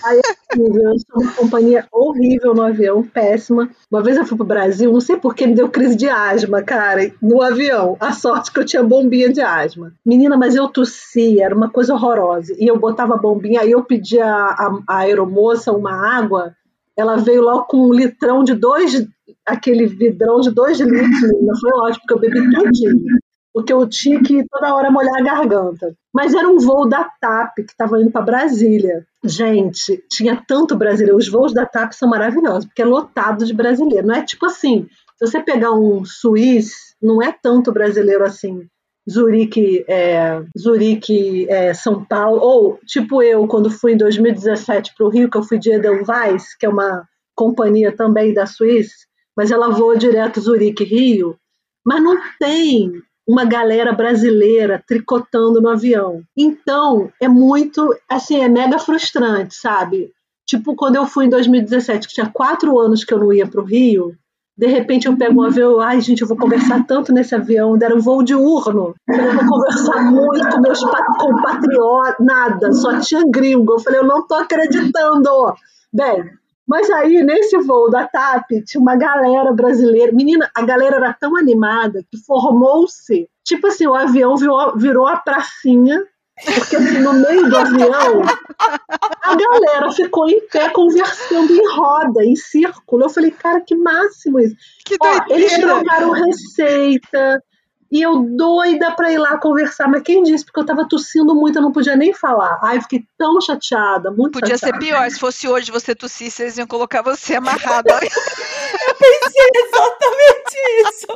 horrível, 0.05 0.83
eu 0.83 0.99
sou 0.99 1.23
uma 1.23 1.33
companhia 1.33 1.87
horrível 1.93 2.55
no 2.55 2.63
avião, 2.63 3.03
péssima. 3.03 3.71
Uma 3.91 4.03
vez 4.03 4.17
eu 4.17 4.25
fui 4.25 4.37
pro 4.37 4.47
Brasil, 4.47 4.93
não 4.93 5.01
sei 5.01 5.17
por 5.17 5.35
que 5.35 5.47
me 5.47 5.55
deu 5.55 5.69
crise 5.69 5.97
de 5.97 6.09
asma, 6.09 6.63
cara, 6.63 7.13
no 7.21 7.43
avião. 7.43 7.97
A 8.01 8.13
sorte 8.13 8.53
que 8.53 8.61
eu 8.61 8.65
tinha 8.65 8.83
bombinha 8.83 9.33
de 9.33 9.41
asma. 9.41 9.93
Menina, 10.05 10.37
mas 10.37 10.55
eu 10.55 10.69
tossia, 10.69 11.47
era 11.47 11.55
uma 11.55 11.71
coisa 11.71 11.95
horrorosa. 11.95 12.55
E 12.59 12.67
eu 12.67 12.79
botava 12.79 13.15
a 13.15 13.19
bombinha, 13.19 13.61
aí 13.61 13.71
eu 13.71 13.85
pedia 13.85 14.27
a, 14.27 14.81
a, 14.89 14.99
aeromoça 14.99 15.73
uma 15.73 15.93
água, 15.93 16.55
ela 16.97 17.17
veio 17.17 17.43
logo 17.43 17.65
com 17.65 17.89
um 17.89 17.93
litrão 17.93 18.45
de 18.45 18.55
dois, 18.55 19.07
aquele 19.47 19.87
vidrão 19.87 20.41
de 20.41 20.51
dois 20.51 20.79
litros, 20.79 21.21
menina. 21.23 21.53
Foi 21.61 21.71
ótimo, 21.81 22.05
porque 22.07 22.15
eu 22.15 22.19
bebi 22.19 22.51
tudinho. 22.51 23.22
Porque 23.53 23.73
eu 23.73 23.87
tinha 23.87 24.23
que 24.23 24.45
toda 24.49 24.75
hora 24.75 24.91
molhar 24.91 25.19
a 25.19 25.23
garganta. 25.23 25.95
Mas 26.13 26.35
era 26.35 26.49
um 26.49 26.59
voo 26.59 26.89
da 26.89 27.05
TAP 27.05 27.57
que 27.57 27.73
estava 27.73 28.01
indo 28.01 28.11
para 28.11 28.23
Brasília. 28.23 29.07
Gente, 29.25 30.03
tinha 30.11 30.43
tanto 30.47 30.77
brasileiro. 30.77 31.19
Os 31.19 31.29
voos 31.29 31.53
da 31.53 31.67
TAP 31.67 31.93
são 31.93 32.09
maravilhosos, 32.09 32.65
porque 32.65 32.83
é 32.83 32.85
lotado 32.85 33.45
de 33.45 33.53
brasileiro. 33.53 34.07
Não 34.07 34.15
é 34.15 34.23
tipo 34.23 34.47
assim, 34.47 34.89
se 35.19 35.27
você 35.27 35.41
pegar 35.41 35.73
um 35.73 36.05
Suíço, 36.05 36.95
não 37.01 37.23
é 37.23 37.31
tanto 37.31 37.73
brasileiro 37.73 38.25
assim. 38.25 38.67
Zurique, 39.11 39.85
é, 39.89 40.43
Zurique 40.57 41.47
é, 41.51 41.75
São 41.75 42.05
Paulo, 42.05 42.41
ou 42.41 42.79
tipo 42.87 43.23
eu, 43.23 43.47
quando 43.49 43.71
fui 43.71 43.93
em 43.93 43.97
2017 43.97 44.95
para 44.97 45.07
o 45.07 45.09
Rio, 45.09 45.29
que 45.29 45.37
eu 45.37 45.43
fui 45.43 45.59
de 45.59 45.73
Edelweiss, 45.73 46.57
que 46.57 46.67
é 46.67 46.69
uma 46.69 47.07
companhia 47.35 47.95
também 47.95 48.33
da 48.33 48.47
Suíça, 48.47 48.95
mas 49.37 49.51
ela 49.51 49.71
voa 49.71 49.97
direto 49.97 50.41
Zurique-Rio, 50.41 51.37
mas 51.85 52.03
não 52.03 52.17
tem 52.39 53.03
uma 53.27 53.45
galera 53.45 53.93
brasileira 53.93 54.83
tricotando 54.87 55.61
no 55.61 55.69
avião. 55.69 56.23
Então, 56.37 57.11
é 57.21 57.29
muito, 57.29 57.95
assim, 58.09 58.41
é 58.41 58.49
mega 58.49 58.79
frustrante, 58.79 59.55
sabe? 59.55 60.13
Tipo, 60.47 60.75
quando 60.75 60.97
eu 60.97 61.07
fui 61.07 61.27
em 61.27 61.31
2017, 61.31 62.09
que 62.09 62.15
tinha 62.15 62.31
quatro 62.33 62.79
anos 62.79 63.05
que 63.05 63.15
eu 63.15 63.19
não 63.19 63.33
ia 63.33 63.47
para 63.47 63.61
o 63.61 63.65
Rio, 63.65 64.13
de 64.57 64.67
repente 64.67 65.07
eu 65.07 65.17
pego 65.17 65.41
um 65.41 65.45
avião, 65.45 65.81
ai 65.81 66.01
gente, 66.01 66.21
eu 66.21 66.29
vou 66.29 66.37
conversar 66.37 66.85
tanto 66.87 67.13
nesse 67.13 67.35
avião, 67.35 67.79
deram 67.79 67.97
um 67.97 68.01
voo 68.01 68.23
diurno, 68.23 68.95
eu 69.09 69.35
vou 69.35 69.49
conversar 69.49 70.03
muito 70.11 70.49
com 70.51 70.61
meus 70.61 70.81
compatriotas, 71.19 72.17
nada, 72.21 72.73
só 72.73 73.01
tinha 73.01 73.23
gringo. 73.27 73.75
Eu 73.75 73.81
falei, 73.81 74.01
eu 74.01 74.07
não 74.07 74.27
tô 74.27 74.35
acreditando. 74.35 75.55
Bem, 75.93 76.31
mas 76.73 76.89
aí, 76.89 77.23
nesse 77.23 77.59
voo 77.59 77.91
da 77.91 78.09
TAP, 78.09 78.65
tinha 78.65 78.81
uma 78.81 78.97
galera 78.97 79.53
brasileira. 79.53 80.11
Menina, 80.11 80.51
a 80.55 80.63
galera 80.63 80.97
era 80.97 81.13
tão 81.13 81.37
animada 81.37 82.03
que 82.11 82.17
formou-se. 82.25 83.29
Tipo 83.45 83.67
assim, 83.67 83.87
o 83.87 83.95
avião 83.95 84.35
virou, 84.39 84.75
virou 84.75 85.07
a 85.07 85.19
pracinha, 85.19 86.03
porque 86.43 86.77
assim, 86.77 87.01
no 87.01 87.13
meio 87.13 87.47
do 87.47 87.59
avião, 87.59 88.23
a 88.59 89.37
galera 89.37 89.93
ficou 89.93 90.27
em 90.31 90.41
pé 90.49 90.71
conversando 90.71 91.53
em 91.53 91.69
roda, 91.77 92.25
em 92.25 92.37
círculo. 92.37 93.05
Eu 93.05 93.11
falei, 93.11 93.33
cara, 93.33 93.61
que 93.61 93.75
máximo 93.75 94.41
isso. 94.41 94.57
Que 94.83 94.97
Ó, 94.99 95.21
eles 95.29 95.53
trocaram 95.59 96.11
receita. 96.13 97.45
E 97.93 98.01
eu 98.01 98.25
doida 98.25 98.91
pra 98.93 99.13
ir 99.13 99.19
lá 99.19 99.37
conversar, 99.37 99.87
mas 99.87 100.03
quem 100.03 100.23
disse? 100.23 100.47
Porque 100.47 100.61
eu 100.61 100.65
tava 100.65 100.89
tossindo 100.89 101.35
muito, 101.35 101.59
eu 101.59 101.63
não 101.63 101.71
podia 101.71 101.95
nem 101.95 102.15
falar. 102.15 102.59
Ai, 102.63 102.79
eu 102.79 102.83
fiquei 102.83 103.07
tão 103.19 103.39
chateada, 103.39 104.11
muito 104.11 104.41
Podia 104.41 104.57
ser 104.57 104.69
chateada. 104.69 104.83
pior. 104.83 105.11
Se 105.11 105.21
fosse 105.21 105.47
hoje 105.47 105.71
você 105.71 105.95
tossisse, 105.95 106.41
eles 106.41 106.57
iam 106.57 106.67
colocar 106.67 107.03
você 107.03 107.35
amarrado. 107.35 107.89
Pensei 108.99 109.51
exatamente 109.57 110.57
isso. 110.81 111.07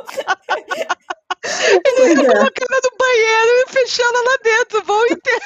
Pois 1.41 2.11
é. 2.11 2.15
Colocar 2.15 2.65
ela 2.69 2.79
no 2.83 2.91
banheiro 2.99 3.65
e 3.65 3.67
fechar 3.73 4.03
ela 4.03 4.21
lá 4.21 4.37
dentro, 4.43 4.79
o 4.79 4.83
voo 4.83 5.05
inteiro. 5.05 5.41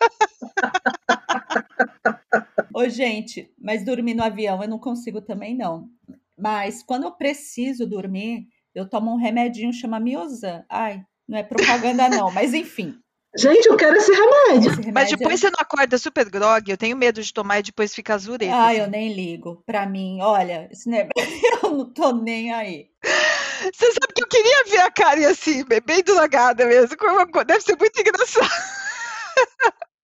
Ô, 2.74 2.88
gente, 2.88 3.52
mas 3.60 3.84
dormir 3.84 4.14
no 4.14 4.24
avião 4.24 4.62
eu 4.62 4.68
não 4.68 4.78
consigo 4.78 5.20
também, 5.20 5.54
não. 5.54 5.90
Mas 6.38 6.82
quando 6.82 7.04
eu 7.04 7.12
preciso 7.12 7.86
dormir, 7.86 8.48
eu 8.74 8.88
tomo 8.88 9.12
um 9.12 9.16
remedinho 9.16 9.72
chama 9.72 10.00
Miosan. 10.00 10.64
Ai, 10.68 11.02
não 11.28 11.38
é 11.38 11.42
propaganda, 11.42 12.08
não, 12.08 12.30
mas 12.30 12.52
enfim. 12.52 12.94
Gente, 13.36 13.66
eu 13.66 13.76
quero 13.76 13.96
esse 13.96 14.12
remédio. 14.12 14.70
Esse 14.70 14.80
remédio 14.80 14.92
Mas 14.92 15.10
depois 15.10 15.40
você 15.40 15.50
não 15.50 15.58
acorda 15.58 15.98
super 15.98 16.28
grog, 16.30 16.70
eu 16.70 16.76
tenho 16.76 16.96
medo 16.96 17.20
de 17.20 17.34
tomar 17.34 17.58
e 17.58 17.64
depois 17.64 17.92
ficar 17.92 18.18
zureta. 18.18 18.54
Ai, 18.54 18.76
assim. 18.76 18.84
eu 18.84 18.90
nem 18.90 19.12
ligo. 19.12 19.60
Pra 19.66 19.86
mim, 19.86 20.20
olha, 20.20 20.68
esse 20.70 20.88
eu 21.62 21.70
não 21.70 21.92
tô 21.92 22.12
nem 22.12 22.52
aí. 22.52 22.86
Você 23.02 23.86
sabe 23.86 24.12
que 24.14 24.22
eu 24.22 24.28
queria 24.28 24.64
ver 24.66 24.80
a 24.80 24.90
Karen 24.90 25.26
assim, 25.26 25.64
bem 25.64 26.02
drogada 26.04 26.64
mesmo. 26.66 26.96
Deve 27.44 27.60
ser 27.60 27.76
muito 27.76 28.00
engraçado. 28.00 28.48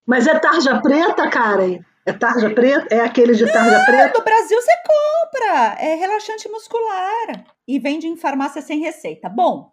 Mas 0.07 0.27
é 0.27 0.37
tarja 0.41 0.81
preta, 0.81 1.29
Karen? 1.31 1.79
É 2.11 2.12
tarja 2.12 2.50
preta? 2.50 2.95
É 2.95 3.00
aquele 3.00 3.35
de 3.35 3.50
tarja 3.52 3.85
preta? 3.85 4.19
No 4.19 4.25
Brasil 4.25 4.61
você 4.61 4.73
compra, 4.87 5.75
é 5.81 5.95
relaxante 5.95 6.49
muscular 6.49 7.45
e 7.67 7.79
vende 7.79 8.07
em 8.07 8.17
farmácia 8.17 8.61
sem 8.62 8.81
receita. 8.81 9.29
Bom, 9.29 9.71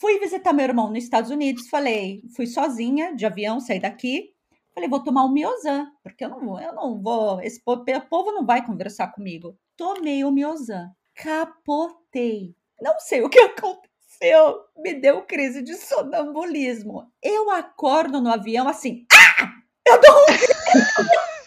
fui 0.00 0.18
visitar 0.18 0.52
meu 0.52 0.64
irmão 0.64 0.88
nos 0.90 1.02
Estados 1.04 1.30
Unidos, 1.30 1.68
falei, 1.68 2.22
fui 2.36 2.46
sozinha 2.46 3.14
de 3.14 3.24
avião, 3.26 3.60
saí 3.60 3.80
daqui, 3.80 4.30
falei, 4.74 4.88
vou 4.88 5.02
tomar 5.02 5.24
um 5.24 5.32
Miozan, 5.32 5.86
porque 6.02 6.24
eu 6.24 6.28
não 6.28 6.40
vou, 6.40 6.60
eu 6.60 6.72
não 6.74 7.00
vou, 7.00 7.40
esse 7.40 7.62
po- 7.62 7.72
o 7.74 8.08
povo 8.08 8.32
não 8.32 8.44
vai 8.46 8.64
conversar 8.64 9.08
comigo. 9.08 9.56
Tomei 9.76 10.24
o 10.24 10.30
Miozan, 10.30 10.90
capotei. 11.14 12.54
Não 12.80 12.98
sei 12.98 13.22
o 13.22 13.28
que 13.28 13.38
aconteceu, 13.38 14.60
me 14.76 14.94
deu 14.94 15.22
crise 15.22 15.62
de 15.62 15.74
sonambulismo. 15.76 17.10
Eu 17.22 17.50
acordo 17.50 18.20
no 18.20 18.30
avião 18.32 18.68
assim, 18.68 19.04
ah! 19.12 19.48
Eu 19.86 20.00
dou 20.00 20.14
um 20.14 20.26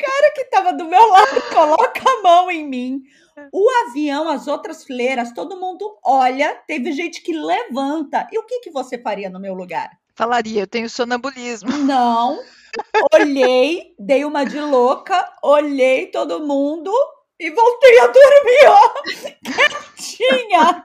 cara 0.00 0.32
que 0.34 0.44
tava 0.44 0.72
do 0.72 0.84
meu 0.84 1.08
lado 1.08 1.42
coloca 1.52 2.02
a 2.04 2.22
mão 2.22 2.50
em 2.50 2.66
mim. 2.66 3.02
O 3.52 3.68
avião, 3.86 4.28
as 4.28 4.46
outras 4.46 4.84
fileiras, 4.84 5.32
todo 5.32 5.58
mundo 5.58 5.98
olha. 6.04 6.54
Teve 6.66 6.92
gente 6.92 7.22
que 7.22 7.32
levanta. 7.32 8.26
E 8.32 8.38
o 8.38 8.44
que, 8.44 8.60
que 8.60 8.70
você 8.70 8.98
faria 8.98 9.30
no 9.30 9.40
meu 9.40 9.54
lugar? 9.54 9.90
Falaria, 10.14 10.62
eu 10.62 10.66
tenho 10.66 10.90
sonambulismo. 10.90 11.70
Não. 11.78 12.38
Olhei, 13.12 13.94
dei 13.98 14.24
uma 14.24 14.44
de 14.44 14.60
louca, 14.60 15.32
olhei 15.42 16.06
todo 16.06 16.46
mundo 16.46 16.92
e 17.38 17.50
voltei 17.50 17.98
a 17.98 18.06
dormir, 18.06 18.66
ó, 18.68 19.02
quietinha. 19.42 20.82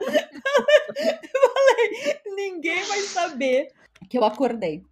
Falei, 1.54 2.20
ninguém 2.34 2.82
vai 2.84 3.00
saber 3.00 3.68
que 4.08 4.18
eu 4.18 4.24
acordei. 4.24 4.82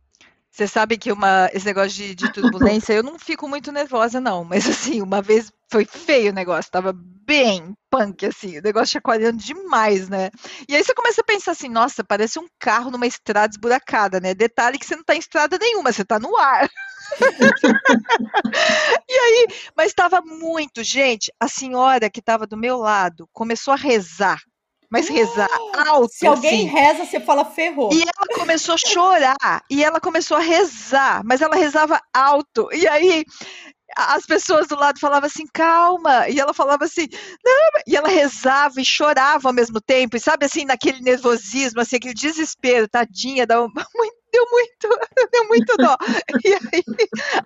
Você 0.55 0.69
sabe 0.69 0.97
que 0.97 1.11
uma, 1.11 1.51
esse 1.53 1.67
negócio 1.67 1.91
de, 1.91 2.15
de 2.15 2.33
turbulência, 2.33 2.93
eu 2.93 3.03
não 3.03 3.19
fico 3.19 3.49
muito 3.49 3.73
nervosa, 3.73 4.21
não. 4.21 4.45
Mas 4.45 4.69
assim, 4.71 5.03
uma 5.03 5.21
vez 5.21 5.51
foi 5.69 5.85
feio 5.85 6.31
o 6.31 6.35
negócio, 6.35 6.71
tava 6.71 6.93
bem 6.95 7.75
punk, 7.91 8.25
assim, 8.25 8.59
o 8.59 8.63
negócio 8.63 8.93
chacoalhando 8.93 9.39
demais, 9.39 10.09
né? 10.09 10.31
E 10.69 10.77
aí 10.77 10.85
você 10.85 10.95
começa 10.95 11.23
a 11.23 11.25
pensar 11.25 11.51
assim, 11.51 11.69
nossa, 11.69 12.05
parece 12.05 12.39
um 12.39 12.47
carro 12.61 12.89
numa 12.89 13.07
estrada 13.07 13.53
esburacada, 13.53 14.21
né? 14.21 14.33
Detalhe 14.33 14.79
que 14.79 14.87
você 14.87 14.95
não 14.95 15.03
tá 15.03 15.17
em 15.17 15.19
estrada 15.19 15.59
nenhuma, 15.59 15.91
você 15.91 16.05
tá 16.05 16.21
no 16.21 16.37
ar. 16.37 16.71
e 19.11 19.13
aí, 19.13 19.49
mas 19.77 19.89
estava 19.89 20.21
muito, 20.21 20.85
gente, 20.85 21.33
a 21.41 21.49
senhora 21.49 22.09
que 22.09 22.21
estava 22.21 22.47
do 22.47 22.57
meu 22.57 22.77
lado 22.77 23.29
começou 23.33 23.75
a 23.75 23.77
rezar 23.77 24.39
mas 24.91 25.09
rezar 25.09 25.49
alto. 25.87 26.13
Se 26.13 26.27
alguém 26.27 26.69
assim. 26.69 26.77
reza, 26.77 27.05
você 27.05 27.21
fala 27.21 27.45
ferrou. 27.45 27.93
E 27.93 28.03
ela 28.03 28.39
começou 28.39 28.75
a 28.75 28.79
chorar, 28.79 29.63
e 29.71 29.85
ela 29.85 30.01
começou 30.01 30.37
a 30.37 30.41
rezar, 30.41 31.23
mas 31.25 31.41
ela 31.41 31.57
rezava 31.57 32.01
alto. 32.13 32.69
E 32.73 32.87
aí 32.87 33.25
as 33.97 34.27
pessoas 34.27 34.67
do 34.67 34.77
lado 34.77 34.99
falavam 34.99 35.27
assim, 35.27 35.47
calma, 35.53 36.29
e 36.29 36.41
ela 36.41 36.53
falava 36.53 36.85
assim, 36.85 37.07
não, 37.45 37.81
e 37.87 37.97
ela 37.97 38.09
rezava 38.09 38.81
e 38.81 38.85
chorava 38.85 39.49
ao 39.49 39.55
mesmo 39.55 39.81
tempo, 39.81 40.17
e 40.17 40.21
sabe 40.21 40.47
assim, 40.47 40.65
naquele 40.65 41.01
nervosismo, 41.01 41.81
assim, 41.81 41.97
aquele 41.97 42.15
desespero, 42.15 42.89
tadinha, 42.89 43.47
dá 43.47 43.61
muito 43.95 44.24
deu 44.35 44.47
muito, 44.51 44.89
deu 45.33 45.49
muito 45.49 45.77
dó. 45.77 45.97
E 46.45 46.55
aí, 46.55 46.83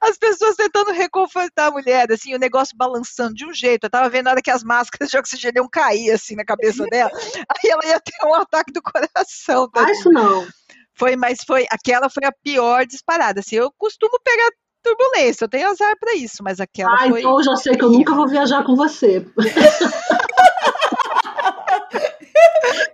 as 0.00 0.16
pessoas 0.16 0.56
tentando 0.56 0.90
reconfortar 0.90 1.68
a 1.68 1.70
mulher, 1.70 2.10
assim, 2.10 2.34
o 2.34 2.38
negócio 2.38 2.76
balançando 2.76 3.34
de 3.34 3.46
um 3.46 3.52
jeito. 3.52 3.84
Eu 3.84 3.90
tava 3.90 4.08
vendo 4.08 4.24
na 4.24 4.30
hora 4.32 4.42
que 4.42 4.50
as 4.50 4.64
máscaras 4.64 5.10
de 5.10 5.18
oxigênio 5.18 5.60
iam 5.60 5.68
cair, 5.68 6.10
assim, 6.10 6.34
na 6.34 6.44
cabeça 6.44 6.84
dela. 6.86 7.10
Aí 7.14 7.70
ela 7.70 7.84
ia 7.84 8.00
ter 8.00 8.26
um 8.26 8.34
ataque 8.34 8.72
do 8.72 8.80
coração. 8.82 9.68
Tá? 9.70 9.90
Isso 9.90 10.10
não. 10.10 10.46
Foi, 10.94 11.14
mas 11.14 11.40
foi, 11.46 11.66
aquela 11.70 12.08
foi 12.08 12.24
a 12.26 12.32
pior 12.42 12.86
disparada. 12.86 13.40
Assim, 13.40 13.56
eu 13.56 13.70
costumo 13.76 14.18
pegar 14.24 14.48
turbulência, 14.82 15.44
eu 15.44 15.48
tenho 15.48 15.68
azar 15.68 15.94
para 16.00 16.14
isso, 16.14 16.42
mas 16.42 16.60
aquela 16.60 16.94
ah, 16.94 17.08
foi. 17.08 17.20
então 17.20 17.36
eu 17.36 17.42
já 17.42 17.56
sei 17.56 17.76
que 17.76 17.84
eu 17.84 17.90
nunca 17.90 18.14
vou 18.14 18.26
viajar 18.26 18.64
com 18.64 18.74
você. 18.74 19.26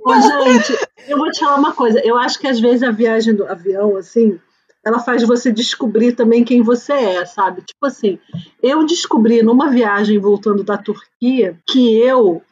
Ô, 0.07 0.15
gente, 0.15 0.84
eu 1.09 1.19
vou 1.19 1.31
te 1.31 1.41
falar 1.41 1.57
uma 1.57 1.75
coisa. 1.75 2.01
Eu 2.05 2.17
acho 2.17 2.39
que 2.39 2.47
às 2.47 2.61
vezes 2.61 2.83
a 2.83 2.91
viagem 2.91 3.35
do 3.35 3.47
avião, 3.47 3.97
assim, 3.97 4.39
ela 4.85 4.99
faz 4.99 5.23
você 5.23 5.51
descobrir 5.51 6.13
também 6.15 6.45
quem 6.45 6.63
você 6.63 6.93
é, 6.93 7.25
sabe? 7.25 7.63
Tipo 7.63 7.87
assim, 7.87 8.19
eu 8.63 8.85
descobri 8.85 9.43
numa 9.43 9.71
viagem 9.71 10.19
voltando 10.19 10.63
da 10.63 10.77
Turquia 10.77 11.59
que 11.67 11.97
eu 11.97 12.43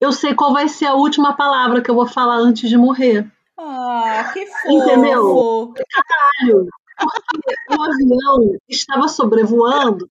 eu 0.00 0.12
sei 0.12 0.32
qual 0.34 0.52
vai 0.52 0.68
ser 0.68 0.86
a 0.86 0.94
última 0.94 1.36
palavra 1.36 1.82
que 1.82 1.90
eu 1.90 1.94
vou 1.94 2.06
falar 2.06 2.36
antes 2.36 2.68
de 2.70 2.76
morrer. 2.76 3.26
Ah, 3.58 4.30
que 4.32 4.46
fofo. 4.46 4.70
Entendeu? 4.70 5.74
Caralho. 5.74 6.68
Porque 7.30 7.76
o 7.76 7.82
avião 7.82 8.58
estava 8.68 9.08
sobrevoando 9.08 10.08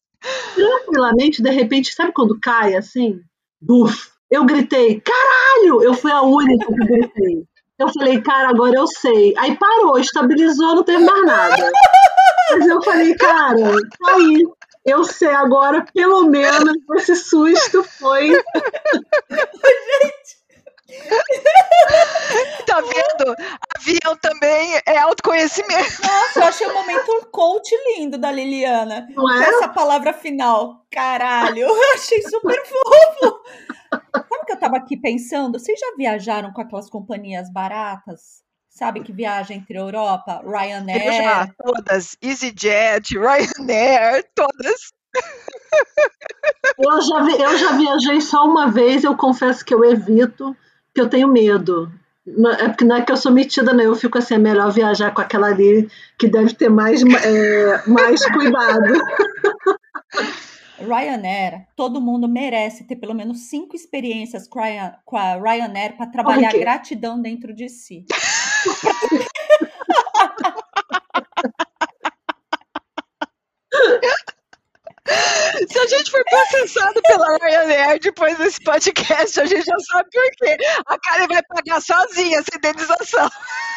tranquilamente, 0.55 1.41
de 1.41 1.49
repente, 1.49 1.93
sabe 1.93 2.11
quando 2.11 2.39
cai 2.39 2.75
assim? 2.75 3.21
Buf! 3.61 4.09
Eu 4.29 4.45
gritei, 4.45 5.01
caralho! 5.01 5.81
Eu 5.81 5.93
fui 5.93 6.11
a 6.11 6.21
única 6.21 6.65
que 6.65 6.85
gritei. 6.85 7.45
Eu 7.79 7.89
falei, 7.89 8.21
cara, 8.21 8.49
agora 8.49 8.75
eu 8.75 8.87
sei. 8.87 9.33
Aí 9.37 9.55
parou, 9.55 9.99
estabilizou, 9.99 10.75
não 10.75 10.83
teve 10.83 11.03
mais 11.03 11.25
nada. 11.25 11.71
Mas 12.51 12.67
eu 12.67 12.81
falei, 12.81 13.15
cara, 13.15 13.57
tá 13.99 14.15
aí. 14.15 14.43
Eu 14.85 15.03
sei 15.03 15.29
agora, 15.29 15.85
pelo 15.93 16.23
menos, 16.27 16.73
esse 16.95 17.15
susto 17.15 17.83
foi. 17.83 18.29
Gente! 19.29 20.37
tá 22.65 22.81
vendo? 22.81 23.35
Avião 23.77 24.17
também 24.21 24.81
é 24.85 24.97
autoconhecimento. 24.99 26.01
Nossa, 26.01 26.39
eu 26.39 26.43
achei 26.43 26.67
o 26.67 26.73
momento 26.73 27.11
um 27.11 27.21
coach 27.31 27.69
lindo 27.87 28.17
da 28.17 28.31
Liliana. 28.31 29.07
Não 29.13 29.29
é? 29.31 29.49
Essa 29.49 29.67
palavra 29.67 30.13
final. 30.13 30.85
Caralho, 30.89 31.59
eu 31.59 31.93
achei 31.93 32.21
super 32.23 32.63
fofo. 32.65 33.41
Que 34.47 34.53
eu 34.53 34.57
tava 34.57 34.77
aqui 34.77 34.95
pensando? 34.95 35.59
Vocês 35.59 35.77
já 35.77 35.93
viajaram 35.97 36.53
com 36.53 36.61
aquelas 36.61 36.89
companhias 36.89 37.51
baratas? 37.51 38.41
Sabe 38.69 39.01
que 39.01 39.11
viaja 39.11 39.53
entre 39.53 39.77
Europa, 39.77 40.41
Ryanair? 40.45 41.05
Eu 41.05 41.11
já, 41.11 41.49
todas. 41.57 42.17
EasyJet, 42.21 43.17
Ryanair, 43.19 44.23
todas. 44.33 44.93
Eu 46.77 47.01
já, 47.01 47.43
eu 47.43 47.57
já 47.57 47.71
viajei 47.73 48.21
só 48.21 48.45
uma 48.45 48.71
vez, 48.71 49.03
eu 49.03 49.17
confesso 49.17 49.65
que 49.65 49.73
eu 49.73 49.83
evito, 49.83 50.55
que 50.95 51.01
eu 51.01 51.09
tenho 51.09 51.27
medo. 51.27 51.91
É 52.59 52.69
porque 52.69 52.85
não 52.85 52.95
é 52.95 53.01
que 53.01 53.11
eu 53.11 53.17
sou 53.17 53.33
metida, 53.33 53.73
não. 53.73 53.83
Eu 53.83 53.95
fico 53.95 54.17
assim, 54.17 54.35
é 54.35 54.37
melhor 54.37 54.71
viajar 54.71 55.11
com 55.11 55.19
aquela 55.19 55.47
ali 55.47 55.89
que 56.17 56.29
deve 56.29 56.53
ter 56.53 56.69
mais, 56.69 57.01
é, 57.01 57.83
mais 57.85 58.25
cuidado. 58.31 58.93
Ryanair, 60.79 61.67
todo 61.75 62.01
mundo 62.01 62.27
merece 62.27 62.83
ter 62.83 62.95
pelo 62.95 63.13
menos 63.13 63.49
cinco 63.49 63.75
experiências 63.75 64.47
com 64.47 64.59
a, 64.59 65.35
Ryanair 65.35 65.97
para 65.97 66.07
trabalhar 66.07 66.49
okay. 66.49 66.59
gratidão 66.59 67.21
dentro 67.21 67.53
de 67.53 67.69
si. 67.69 68.05
Se 75.69 75.79
a 75.79 75.87
gente 75.87 76.11
for 76.11 76.23
processado 76.25 77.01
pela 77.03 77.37
Ryanair 77.37 77.99
depois 77.99 78.37
desse 78.37 78.61
podcast, 78.61 79.39
a 79.39 79.45
gente 79.45 79.65
já 79.65 79.79
sabe 79.91 80.09
por 80.11 80.31
quê. 80.37 80.57
A 80.85 80.99
Karen 80.99 81.27
vai 81.27 81.41
pagar 81.43 81.81
sozinha 81.81 82.39
essa 82.39 82.55
indenização. 82.55 83.29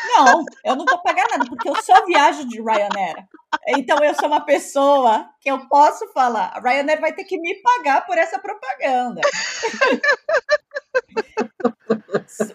Não, 0.08 0.44
eu 0.64 0.76
não 0.76 0.84
vou 0.84 1.02
pagar 1.02 1.26
nada, 1.30 1.46
porque 1.46 1.68
eu 1.68 1.82
só 1.82 2.04
viajo 2.04 2.46
de 2.46 2.60
Ryanair. 2.60 3.26
Então 3.68 4.02
eu 4.04 4.14
sou 4.14 4.26
uma 4.28 4.40
pessoa 4.44 5.28
que 5.40 5.50
eu 5.50 5.66
posso 5.68 6.06
falar. 6.12 6.52
A 6.54 6.60
Ryanair 6.60 7.00
vai 7.00 7.12
ter 7.12 7.24
que 7.24 7.38
me 7.38 7.60
pagar 7.62 8.06
por 8.06 8.18
essa 8.18 8.38
propaganda. 8.38 9.20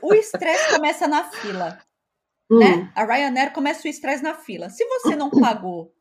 o 0.01 0.13
estresse 0.13 0.75
começa 0.75 1.07
na 1.07 1.23
fila. 1.31 1.79
Hum. 2.49 2.59
Né? 2.59 2.91
A 2.95 3.03
Ryanair 3.03 3.53
começa 3.53 3.88
o 3.88 3.89
estresse 3.89 4.21
na 4.21 4.35
fila. 4.35 4.69
Se 4.69 4.85
você 4.85 5.15
não 5.15 5.31
pagou 5.31 5.94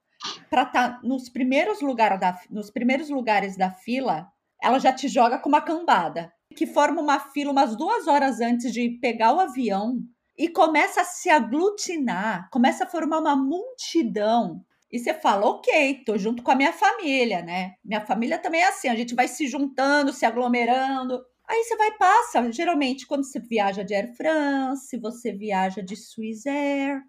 para 0.51 0.63
estar 0.63 0.89
tá 0.89 1.01
nos 1.03 1.29
primeiros 1.29 1.81
lugares 1.81 2.21
da, 2.21 2.39
nos 2.51 2.71
primeiros 2.71 3.11
lugares 3.11 3.57
da 3.57 3.71
fila, 3.71 4.29
ela 4.63 4.79
já 4.79 4.93
te 4.93 5.09
joga 5.09 5.39
com 5.39 5.49
uma 5.49 5.61
cambada 5.61 6.33
que 6.55 6.67
forma 6.67 7.03
uma 7.03 7.19
fila 7.19 7.51
umas 7.51 7.77
duas 7.77 8.07
horas 8.07 8.41
antes 8.41 8.73
de 8.73 8.99
pegar 9.01 9.35
o 9.35 9.41
avião 9.41 9.99
e 10.37 10.49
começa 10.49 11.03
a 11.03 11.05
se 11.05 11.29
aglutinar, 11.29 12.49
começa 12.51 12.85
a 12.85 12.87
formar 12.87 13.21
uma 13.21 13.37
multidão. 13.37 14.65
E 14.91 14.99
você 14.99 15.13
fala, 15.13 15.47
ok, 15.47 16.03
tô 16.05 16.17
junto 16.17 16.43
com 16.43 16.51
a 16.51 16.55
minha 16.55 16.73
família, 16.73 17.43
né? 17.43 17.75
Minha 17.85 18.01
família 18.01 18.39
também 18.39 18.61
é 18.61 18.69
assim, 18.69 18.89
a 18.89 18.95
gente 18.95 19.15
vai 19.15 19.27
se 19.29 19.47
juntando, 19.47 20.13
se 20.13 20.25
aglomerando. 20.25 21.21
Aí 21.49 21.63
você 21.65 21.77
vai 21.77 21.93
passa, 21.99 22.51
geralmente 22.53 23.07
quando 23.07 23.25
você 23.25 23.39
viaja 23.41 23.85
de 23.85 23.95
Air 23.95 24.15
France, 24.17 24.97
você 24.99 25.33
viaja 25.33 25.83
de 25.83 25.97
Swiss 25.97 26.47
Air, 26.47 27.03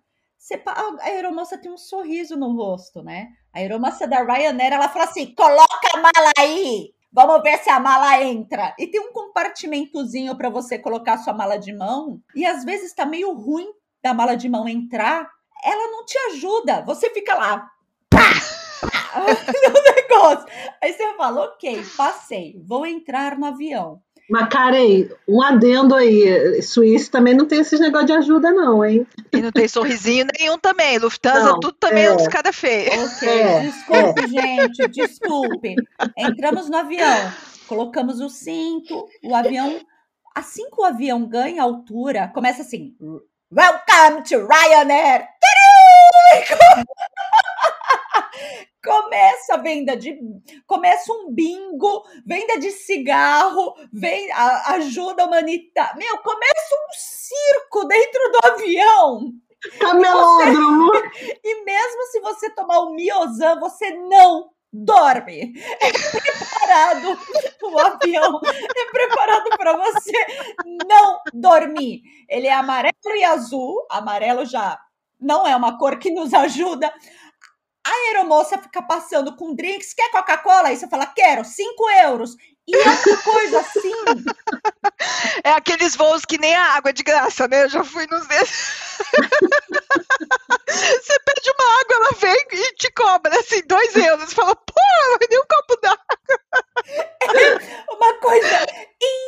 você, 0.46 0.62
a 0.64 1.06
aeromoça 1.06 1.58
tem 1.58 1.72
um 1.72 1.78
sorriso 1.78 2.38
no 2.38 2.56
rosto, 2.56 3.02
né? 3.02 3.30
A 3.52 3.58
aeromoça 3.58 4.08
da 4.08 4.22
Ryanair, 4.22 4.74
ela 4.74 4.88
fala 4.90 5.06
assim: 5.06 5.34
coloca 5.34 5.90
a 5.92 5.98
mala 5.98 6.32
aí, 6.38 6.94
vamos 7.12 7.42
ver 7.42 7.58
se 7.58 7.70
a 7.72 7.80
mala 7.80 8.22
entra. 8.22 8.76
E 8.78 8.86
tem 8.86 9.02
um 9.02 9.12
compartimentozinho 9.12 10.38
para 10.38 10.52
você 10.52 10.78
colocar 10.78 11.18
sua 11.18 11.34
mala 11.34 11.58
de 11.58 11.74
mão. 11.74 12.22
E 12.36 12.46
às 12.46 12.64
vezes 12.64 12.94
tá 12.94 13.08
meio 13.08 13.34
ruim 13.34 13.68
da 14.04 14.14
mala 14.14 14.36
de 14.36 14.48
mão 14.48 14.68
entrar, 14.68 15.28
ela 15.64 15.92
não 15.92 16.06
te 16.06 16.18
ajuda. 16.30 16.84
Você 16.86 17.10
fica 17.10 17.34
lá, 17.34 17.68
pá, 18.08 18.30
no 19.74 19.96
negócio. 19.96 20.48
Aí 20.80 20.94
você 20.94 21.12
fala: 21.16 21.46
ok, 21.46 21.84
passei, 21.98 22.62
vou 22.64 22.86
entrar 22.86 23.36
no 23.36 23.48
avião. 23.48 24.00
Mas, 24.30 24.50
Karen, 24.50 25.08
um 25.28 25.42
adendo 25.42 25.94
aí. 25.94 26.62
Suíça 26.62 27.12
também 27.12 27.36
não 27.36 27.46
tem 27.46 27.60
esses 27.60 27.80
negócios 27.80 28.08
de 28.08 28.18
ajuda, 28.18 28.52
não, 28.52 28.84
hein? 28.84 29.06
E 29.32 29.42
não 29.42 29.52
tem 29.52 29.68
sorrisinho 29.68 30.26
nenhum 30.40 30.58
também. 30.58 30.98
Lufthansa, 30.98 31.44
não, 31.44 31.60
tudo 31.60 31.74
também 31.74 32.06
é, 32.06 32.12
um 32.12 32.18
dos 32.18 32.28
cara 32.28 32.52
feio. 32.52 32.90
Ok, 33.06 33.30
é, 33.30 33.60
desculpe, 33.60 34.22
é. 34.22 34.28
gente, 34.28 34.88
desculpe. 34.88 35.76
Entramos 36.18 36.70
no 36.70 36.78
avião, 36.78 37.32
colocamos 37.68 38.20
o 38.20 38.30
cinto, 38.30 39.06
o 39.24 39.36
avião. 39.36 39.80
Assim 40.34 40.70
que 40.70 40.82
o 40.82 40.86
avião 40.86 41.28
ganha 41.28 41.64
altura, 41.64 42.32
começa 42.34 42.64
assim: 42.64 42.96
Welcome 43.52 44.24
to 44.24 44.48
Ryanair! 44.48 45.28
começa 48.86 49.56
a 49.56 49.58
venda 49.58 49.98
de 49.98 50.18
começa 50.68 51.12
um 51.12 51.34
bingo, 51.34 52.04
venda 52.26 52.60
de 52.60 52.72
cigarro, 52.72 53.76
vem 53.92 54.32
a, 54.32 54.74
ajuda 54.76 55.26
humanitária. 55.26 55.96
Meu, 55.96 56.18
começa 56.20 56.76
um 56.76 56.94
circo 56.94 57.88
dentro 57.88 58.32
do 58.32 58.48
avião. 58.48 59.34
Camelódromo. 59.80 60.92
E, 60.94 61.40
e 61.44 61.64
mesmo 61.64 62.04
se 62.12 62.20
você 62.20 62.50
tomar 62.52 62.80
o 62.80 62.94
Miozan, 62.94 63.60
você 63.60 63.90
não 63.92 64.52
dorme. 64.72 65.54
É 65.80 65.92
preparado, 65.92 67.18
o 67.64 67.80
avião 67.80 68.42
é 68.44 68.92
preparado 68.92 69.50
para 69.58 69.78
você 69.78 70.26
não 70.88 71.20
dormir. 71.34 72.02
Ele 72.30 72.48
é 72.48 72.54
amarelo 72.54 73.16
e 73.16 73.24
azul. 73.24 73.86
Amarelo 73.90 74.46
já 74.46 74.80
não 75.20 75.48
é 75.48 75.56
uma 75.56 75.78
cor 75.78 75.98
que 75.98 76.12
nos 76.12 76.34
ajuda. 76.34 76.94
A 77.86 77.92
aeromoça 78.08 78.58
fica 78.58 78.82
passando 78.82 79.36
com 79.36 79.54
drinks. 79.54 79.94
Quer 79.94 80.10
Coca-Cola? 80.12 80.70
Aí 80.70 80.78
você 80.78 80.88
fala, 80.88 81.06
quero, 81.06 81.46
5 81.46 81.90
euros. 82.04 82.36
E 82.68 82.76
outra 82.76 83.18
coisa 83.18 83.60
assim. 83.60 83.92
É 85.44 85.52
aqueles 85.52 85.96
voos 85.96 86.26
que 86.26 86.38
nem 86.40 86.56
a 86.56 86.76
água 86.76 86.90
é 86.90 86.94
de 86.94 87.04
graça, 87.04 87.48
né? 87.48 87.64
Eu 87.64 87.70
já 87.70 87.84
fui 87.84 88.08
nos 88.08 88.26
desses. 88.28 88.98
Você 90.68 91.20
pede 91.20 91.52
uma 91.52 91.80
água, 91.82 91.96
ela 91.96 92.12
vem 92.20 92.48
e 92.52 92.74
te 92.76 92.92
cobra 92.92 93.40
assim, 93.40 93.62
dois 93.68 93.96
euros. 93.96 94.30
Você 94.30 94.36
fala, 94.36 94.56
pô, 94.56 94.74
vai 95.20 95.28
nem 95.30 95.40
um 95.40 95.46
copo 95.48 95.80
d'água. 95.82 96.06
É 97.22 97.92
uma 97.94 98.14
coisa 98.16 98.66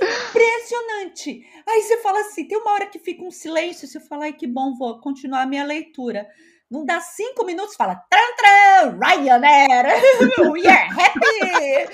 impressionante. 0.01 1.45
Aí 1.67 1.81
você 1.83 1.97
fala 1.97 2.19
assim: 2.21 2.47
tem 2.47 2.57
uma 2.57 2.71
hora 2.71 2.87
que 2.87 2.99
fica 2.99 3.23
um 3.23 3.31
silêncio. 3.31 3.87
Você 3.87 3.99
fala, 3.99 4.25
ai, 4.25 4.33
que 4.33 4.47
bom, 4.47 4.75
vou 4.75 4.99
continuar 4.99 5.41
a 5.41 5.47
minha 5.47 5.65
leitura. 5.65 6.27
Não 6.69 6.85
dá 6.85 6.99
cinco 6.99 7.45
minutos, 7.45 7.75
fala, 7.75 7.95
tran, 8.09 8.19
tran, 8.35 8.99
Ryanair, 8.99 9.85
we 10.51 10.67
are 10.67 10.89
happy. 10.89 11.87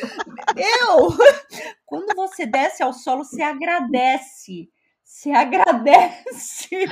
Eu, 0.58 1.10
quando 1.86 2.16
você 2.16 2.46
desce 2.48 2.82
ao 2.82 2.92
solo, 2.92 3.24
você 3.24 3.44
agradece. 3.44 4.68
Você 5.24 5.32
agradece 5.32 6.86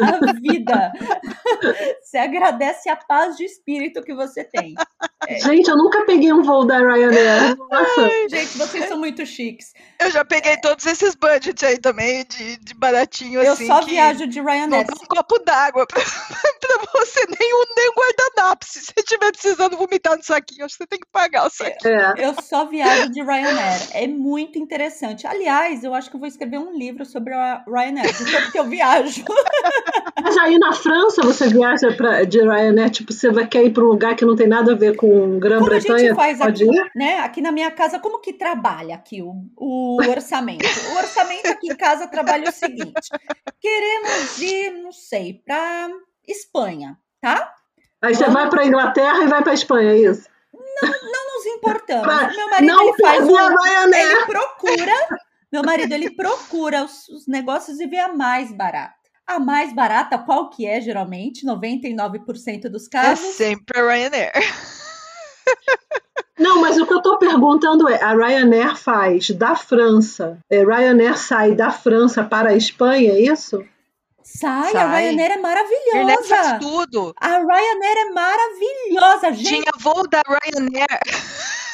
a 0.00 0.32
vida. 0.32 0.92
Você 2.02 2.18
agradece 2.18 2.88
a 2.88 2.96
paz 2.96 3.36
de 3.36 3.44
espírito 3.44 4.02
que 4.02 4.12
você 4.12 4.42
tem. 4.42 4.74
É. 5.28 5.38
Gente, 5.40 5.68
eu 5.68 5.76
nunca 5.76 6.04
peguei 6.04 6.32
um 6.32 6.42
voo 6.42 6.64
da 6.64 6.78
Ryanair. 6.78 7.56
Nossa. 7.56 8.00
Ai, 8.00 8.28
gente, 8.28 8.58
vocês 8.58 8.88
são 8.88 8.98
muito 8.98 9.24
chiques. 9.26 9.72
Eu 10.00 10.10
já 10.10 10.24
peguei 10.24 10.56
todos 10.58 10.86
esses 10.86 11.14
budgets 11.14 11.62
aí 11.62 11.78
também, 11.78 12.24
de, 12.24 12.56
de 12.58 12.74
baratinho 12.74 13.42
eu 13.42 13.52
assim. 13.52 13.64
Eu 13.64 13.68
só 13.68 13.82
viajo 13.82 14.26
de 14.26 14.40
Ryanair. 14.40 14.68
Não 14.68 14.84
dá 14.84 14.94
um 14.94 15.06
copo 15.06 15.38
d'água 15.40 15.86
pra, 15.86 16.00
pra 16.60 17.00
você, 17.00 17.20
nem 17.40 17.54
um, 17.54 17.64
nem 17.76 17.90
um 17.90 17.94
guardanapo. 17.94 18.64
Se 18.66 18.80
você 18.80 18.92
estiver 18.96 19.32
precisando 19.32 19.76
vomitar 19.76 20.16
no 20.16 20.22
saquinho, 20.22 20.64
acho 20.64 20.76
que 20.76 20.84
você 20.84 20.88
tem 20.88 21.00
que 21.00 21.08
pagar 21.10 21.46
o 21.46 21.50
saquinho. 21.50 21.94
É. 21.94 22.14
Eu 22.18 22.34
só 22.42 22.66
viajo 22.66 23.10
de 23.10 23.22
Ryanair. 23.22 23.88
É 23.92 24.06
muito 24.06 24.58
interessante. 24.58 25.26
Aliás, 25.26 25.82
eu 25.82 25.92
acho 25.92 26.08
que 26.08 26.16
eu 26.16 26.20
vou 26.20 26.28
escrever 26.28 26.58
um 26.58 26.76
livro 26.76 27.04
sobre 27.04 27.34
a 27.34 27.64
Ryanair, 27.76 28.12
de 28.12 28.32
tanto 28.32 28.52
que 28.52 28.58
eu 28.58 28.64
viajo. 28.64 29.24
Mas 30.22 30.36
aí 30.38 30.58
na 30.58 30.72
França 30.72 31.22
você 31.22 31.48
viaja 31.48 31.92
pra, 31.92 32.24
de 32.24 32.40
Ryanair, 32.40 32.90
tipo, 32.90 33.12
você 33.12 33.30
vai, 33.30 33.46
quer 33.46 33.64
ir 33.64 33.70
para 33.70 33.84
um 33.84 33.88
lugar 33.88 34.16
que 34.16 34.24
não 34.24 34.34
tem 34.34 34.46
nada 34.46 34.72
a 34.72 34.76
ver 34.76 34.96
com 34.96 35.38
Grã-Bretanha? 35.38 36.14
Como 36.14 36.20
a 36.22 36.28
gente 36.28 36.38
faz 36.38 36.40
aqui, 36.40 36.64
ir? 36.64 36.90
né? 36.94 37.18
Aqui 37.20 37.40
na 37.40 37.52
minha 37.52 37.70
casa, 37.70 37.98
como 37.98 38.20
que 38.20 38.32
trabalha 38.32 38.94
aqui 38.94 39.22
o, 39.22 39.34
o 39.56 39.98
orçamento? 40.08 40.64
O 40.64 40.96
orçamento 40.98 41.46
aqui 41.46 41.70
em 41.70 41.76
casa 41.76 42.08
trabalha 42.08 42.48
o 42.48 42.52
seguinte: 42.52 43.08
queremos 43.60 44.38
ir, 44.40 44.70
não 44.82 44.92
sei, 44.92 45.42
para 45.44 45.88
Espanha, 46.26 46.98
tá? 47.20 47.52
Aí 48.02 48.14
você 48.14 48.28
vai 48.28 48.48
para 48.48 48.66
Inglaterra 48.66 49.22
e 49.22 49.26
vai 49.26 49.42
para 49.42 49.54
Espanha, 49.54 49.92
é 49.92 49.98
isso? 49.98 50.28
Não, 50.52 50.90
não 50.90 51.34
nos 51.34 51.46
importamos. 51.46 52.06
Pra 52.06 52.28
meu 52.28 52.50
marido 52.50 52.72
não 52.72 52.88
ele 52.88 53.02
faz 53.02 53.24
um, 53.24 53.94
ele 53.94 54.26
procura, 54.26 54.92
meu 55.52 55.62
marido 55.62 55.92
ele 55.92 56.10
procura 56.10 56.84
os, 56.84 57.08
os 57.08 57.26
negócios 57.26 57.78
e 57.80 57.86
vê 57.86 57.98
a 57.98 58.12
mais 58.12 58.52
barata. 58.52 58.94
A 59.26 59.40
mais 59.40 59.74
barata, 59.74 60.18
qual 60.18 60.50
que 60.50 60.66
é 60.66 60.80
geralmente? 60.80 61.44
99% 61.44 62.68
dos 62.68 62.86
casos. 62.86 63.24
É 63.24 63.32
sempre 63.32 63.80
a 63.80 63.82
Ryanair. 63.82 64.32
Não, 66.38 66.60
mas 66.60 66.76
o 66.78 66.86
que 66.86 66.92
eu 66.92 66.98
estou 66.98 67.18
perguntando 67.18 67.88
é: 67.88 68.00
a 68.02 68.12
Ryanair 68.14 68.76
faz 68.76 69.30
da 69.30 69.56
França, 69.56 70.38
é, 70.50 70.62
Ryanair 70.62 71.16
sai 71.18 71.54
da 71.54 71.70
França 71.70 72.22
para 72.22 72.50
a 72.50 72.56
Espanha, 72.56 73.12
é 73.12 73.20
isso? 73.20 73.64
Sai, 74.22 74.72
Sai. 74.72 74.82
a 74.82 74.90
Ryanair 74.90 75.32
é 75.32 75.36
maravilhosa. 75.38 76.24
faz 76.24 76.58
tudo. 76.58 77.14
A 77.18 77.38
Ryanair 77.38 77.96
é 77.96 78.10
maravilhosa, 78.10 79.32
gente. 79.32 79.48
Tinha 79.48 79.72
voo 79.78 80.06
da 80.08 80.22
Ryanair. 80.26 81.00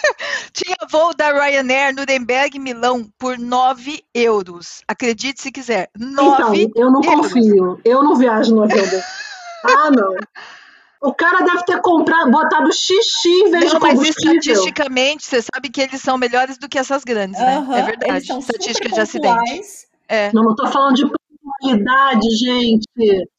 Tinha 0.52 0.76
voo 0.90 1.14
da 1.14 1.32
Ryanair 1.32 1.94
Nuremberg 1.94 2.58
Milão 2.58 3.08
por 3.18 3.38
9 3.38 4.02
euros. 4.14 4.82
Acredite 4.86 5.40
se 5.40 5.52
quiser. 5.52 5.90
9 5.98 6.62
então, 6.62 6.82
eu 6.82 6.90
não 6.90 7.02
euros. 7.02 7.32
confio. 7.32 7.80
Eu 7.84 8.02
não 8.02 8.16
viajo 8.16 8.54
no 8.54 8.62
avião. 8.62 9.02
Ah, 9.64 9.90
não. 9.90 10.14
O 11.00 11.12
cara 11.12 11.44
deve 11.44 11.64
ter 11.64 11.80
comprado, 11.80 12.30
botado 12.30 12.72
xixi 12.72 13.28
em 13.28 13.50
vez 13.50 13.72
não, 13.72 13.80
de 13.80 13.80
combustível. 13.80 14.34
Mas 14.34 14.46
estatisticamente, 14.46 15.26
você 15.26 15.42
sabe 15.42 15.68
que 15.68 15.80
eles 15.80 16.00
são 16.00 16.16
melhores 16.16 16.58
do 16.58 16.68
que 16.68 16.78
essas 16.78 17.02
grandes, 17.02 17.40
né? 17.40 17.58
Uhum, 17.58 17.74
é 17.74 17.82
verdade. 17.82 18.32
Estatística 18.38 18.88
de 18.88 19.00
acidente. 19.00 19.62
É. 20.08 20.32
Não, 20.32 20.44
não 20.44 20.54
tô 20.54 20.66
falando 20.68 20.94
de 20.94 21.21
qualidade, 21.62 22.28
gente. 22.36 22.86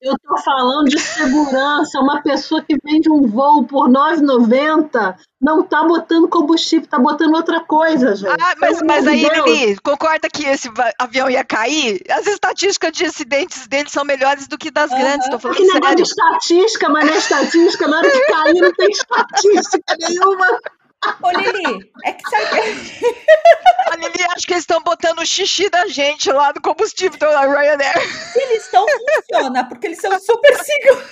Eu 0.02 0.16
tô 0.26 0.38
falando 0.38 0.86
de 0.86 1.00
segurança. 1.00 2.00
Uma 2.00 2.22
pessoa 2.22 2.64
que 2.64 2.78
vende 2.84 3.12
um 3.12 3.28
voo 3.28 3.66
por 3.66 3.88
R$ 3.88 3.94
9,90 3.94 5.16
não 5.42 5.62
tá 5.62 5.84
botando 5.84 6.30
combustível, 6.30 6.88
tá 6.88 6.98
botando 6.98 7.36
outra 7.36 7.60
coisa, 7.60 8.16
gente. 8.16 8.42
Ah, 8.42 8.56
mas, 8.60 8.82
mas 8.82 9.06
aí, 9.06 9.28
Lili, 9.28 9.78
concorda 9.82 10.30
que 10.30 10.46
esse 10.46 10.70
avião 10.98 11.30
ia 11.30 11.44
cair? 11.44 12.02
As 12.10 12.26
estatísticas 12.28 12.94
de 12.94 13.06
acidentes 13.06 13.68
dele 13.68 13.90
são 13.90 14.06
melhores 14.06 14.48
do 14.48 14.58
que 14.58 14.72
das 14.72 14.90
uhum. 14.92 14.98
grandes, 14.98 15.30
tô 15.30 15.38
falando 15.38 15.58
que 15.58 15.66
negócio 15.66 15.96
de 15.98 16.02
estatística, 16.04 16.90
mas 16.90 17.06
não 17.06 17.14
é 17.14 17.18
estatística, 17.18 17.88
na 17.88 17.98
hora 17.98 18.10
que 18.10 18.22
cair 18.22 18.62
não 18.62 18.74
tem 18.74 18.90
estatística 18.90 19.96
nenhuma. 20.00 20.60
Ô, 21.22 21.32
Lili, 21.32 21.92
é 22.04 22.14
que 22.14 22.30
sabe. 22.30 22.60
A 23.92 23.96
Lili 23.98 24.24
acha 24.30 24.46
que 24.46 24.54
eles 24.54 24.64
estão 24.64 24.82
botando 24.82 25.20
o 25.20 25.26
xixi 25.26 25.70
da 25.70 25.88
gente 25.88 26.32
lá 26.32 26.54
no 26.54 26.62
combustível 26.62 27.20
da 27.20 27.42
Ryanair. 27.42 28.00
Se 28.32 28.40
eles 28.42 28.66
estão, 28.66 28.86
funciona, 28.88 29.68
porque 29.68 29.88
eles 29.88 30.00
são 30.00 30.18
super 30.20 30.56
seguros. 30.64 31.12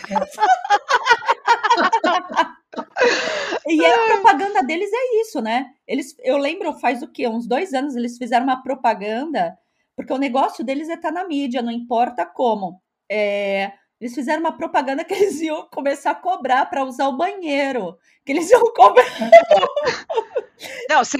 e 3.68 3.86
a 3.86 4.06
propaganda 4.06 4.64
deles 4.64 4.90
é 4.94 5.22
isso, 5.22 5.42
né? 5.42 5.68
Eles, 5.88 6.16
eu 6.20 6.38
lembro, 6.38 6.74
faz 6.80 7.02
o 7.02 7.08
quê? 7.08 7.28
Uns 7.28 7.48
dois 7.48 7.74
anos 7.74 7.96
eles 7.96 8.18
fizeram 8.18 8.46
uma 8.46 8.64
propaganda, 8.64 9.58
porque 9.96 10.14
o 10.14 10.18
negócio 10.18 10.64
deles 10.64 10.90
é 10.90 10.94
estar 10.94 11.12
tá 11.12 11.22
na 11.22 11.28
mídia, 11.28 11.62
não 11.62 11.72
importa 11.72 12.26
como. 12.26 12.82
É, 13.10 13.74
eles 14.02 14.16
fizeram 14.16 14.40
uma 14.40 14.58
propaganda 14.58 15.04
que 15.04 15.14
eles 15.14 15.40
iam 15.42 15.68
começar 15.72 16.12
a 16.12 16.16
cobrar 16.16 16.66
para 16.66 16.84
usar 16.84 17.08
o 17.08 17.16
banheiro. 17.16 17.96
Que 18.26 18.32
eles 18.32 18.50
iam 18.50 18.64
cobrar. 18.74 19.06
Não, 20.90 21.04
se, 21.04 21.20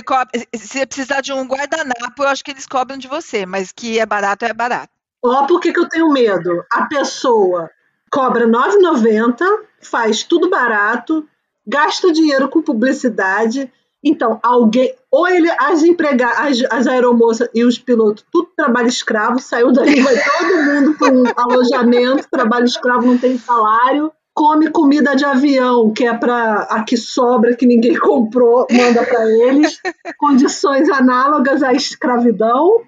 se 0.56 0.86
precisar 0.88 1.22
de 1.22 1.32
um 1.32 1.46
guardanapo, 1.46 2.24
eu 2.24 2.28
acho 2.28 2.44
que 2.44 2.50
eles 2.50 2.66
cobram 2.66 2.98
de 2.98 3.08
você, 3.08 3.46
mas 3.46 3.72
que 3.72 4.00
é 4.00 4.06
barato, 4.06 4.46
é 4.46 4.54
barato. 4.54 4.92
Ó, 5.24 5.46
por 5.46 5.60
que, 5.60 5.72
que 5.72 5.80
eu 5.80 5.88
tenho 5.88 6.12
medo? 6.12 6.66
A 6.72 6.88
pessoa 6.88 7.70
cobra 8.12 8.46
R$ 8.46 8.52
9,90, 8.52 9.46
faz 9.80 10.24
tudo 10.24 10.50
barato, 10.50 11.28
gasta 11.66 12.12
dinheiro 12.12 12.50
com 12.50 12.64
publicidade 12.64 13.72
então, 14.04 14.40
alguém, 14.42 14.94
ou 15.12 15.28
ele, 15.28 15.50
as 15.60 15.84
empregadas, 15.84 16.64
as, 16.64 16.72
as 16.72 16.88
aeromoças 16.88 17.50
e 17.54 17.64
os 17.64 17.78
pilotos, 17.78 18.26
tudo 18.32 18.50
trabalho 18.56 18.88
escravo, 18.88 19.40
saiu 19.40 19.72
dali, 19.72 20.02
vai 20.02 20.16
todo 20.16 20.64
mundo 20.64 20.98
para 20.98 21.14
um 21.14 21.24
alojamento, 21.38 22.28
trabalho 22.30 22.66
escravo, 22.66 23.06
não 23.06 23.18
tem 23.18 23.38
salário, 23.38 24.12
come 24.34 24.72
comida 24.72 25.16
de 25.16 25.24
avião, 25.24 25.92
que 25.92 26.06
é 26.06 26.14
para 26.14 26.64
a 26.64 26.84
que 26.84 26.98
sobra, 26.98 27.56
que 27.56 27.68
ninguém 27.68 27.96
comprou, 28.00 28.66
manda 28.72 29.06
para 29.06 29.30
eles, 29.30 29.80
condições 30.18 30.90
análogas 30.90 31.62
à 31.62 31.74
escravidão, 31.74 32.82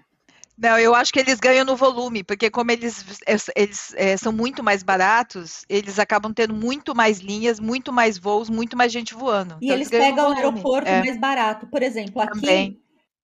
não, 0.64 0.80
eu 0.80 0.96
acho 0.96 1.12
que 1.12 1.20
eles 1.20 1.42
ganham 1.42 1.66
no 1.66 1.76
volume, 1.76 2.24
porque 2.24 2.50
como 2.50 2.72
eles, 2.72 3.04
eles 3.54 3.94
é, 3.98 4.16
são 4.16 4.32
muito 4.32 4.64
mais 4.64 4.82
baratos, 4.82 5.66
eles 5.68 6.00
acabam 6.00 6.34
tendo 6.34 6.54
muito 6.54 6.96
mais 6.96 7.20
linhas, 7.20 7.60
muito 7.60 7.92
mais 7.92 8.18
voos, 8.18 8.50
muito 8.50 8.78
mais 8.78 8.90
gente 8.90 9.14
voando. 9.14 9.58
E 9.60 9.66
então, 9.66 9.76
eles, 9.76 9.92
eles 9.92 10.06
pegam 10.06 10.30
o 10.30 10.34
aeroporto 10.34 10.88
é. 10.88 11.00
mais 11.00 11.20
barato. 11.20 11.68
Por 11.68 11.84
exemplo, 11.84 12.22
aqui. 12.22 12.40
Também. 12.40 12.82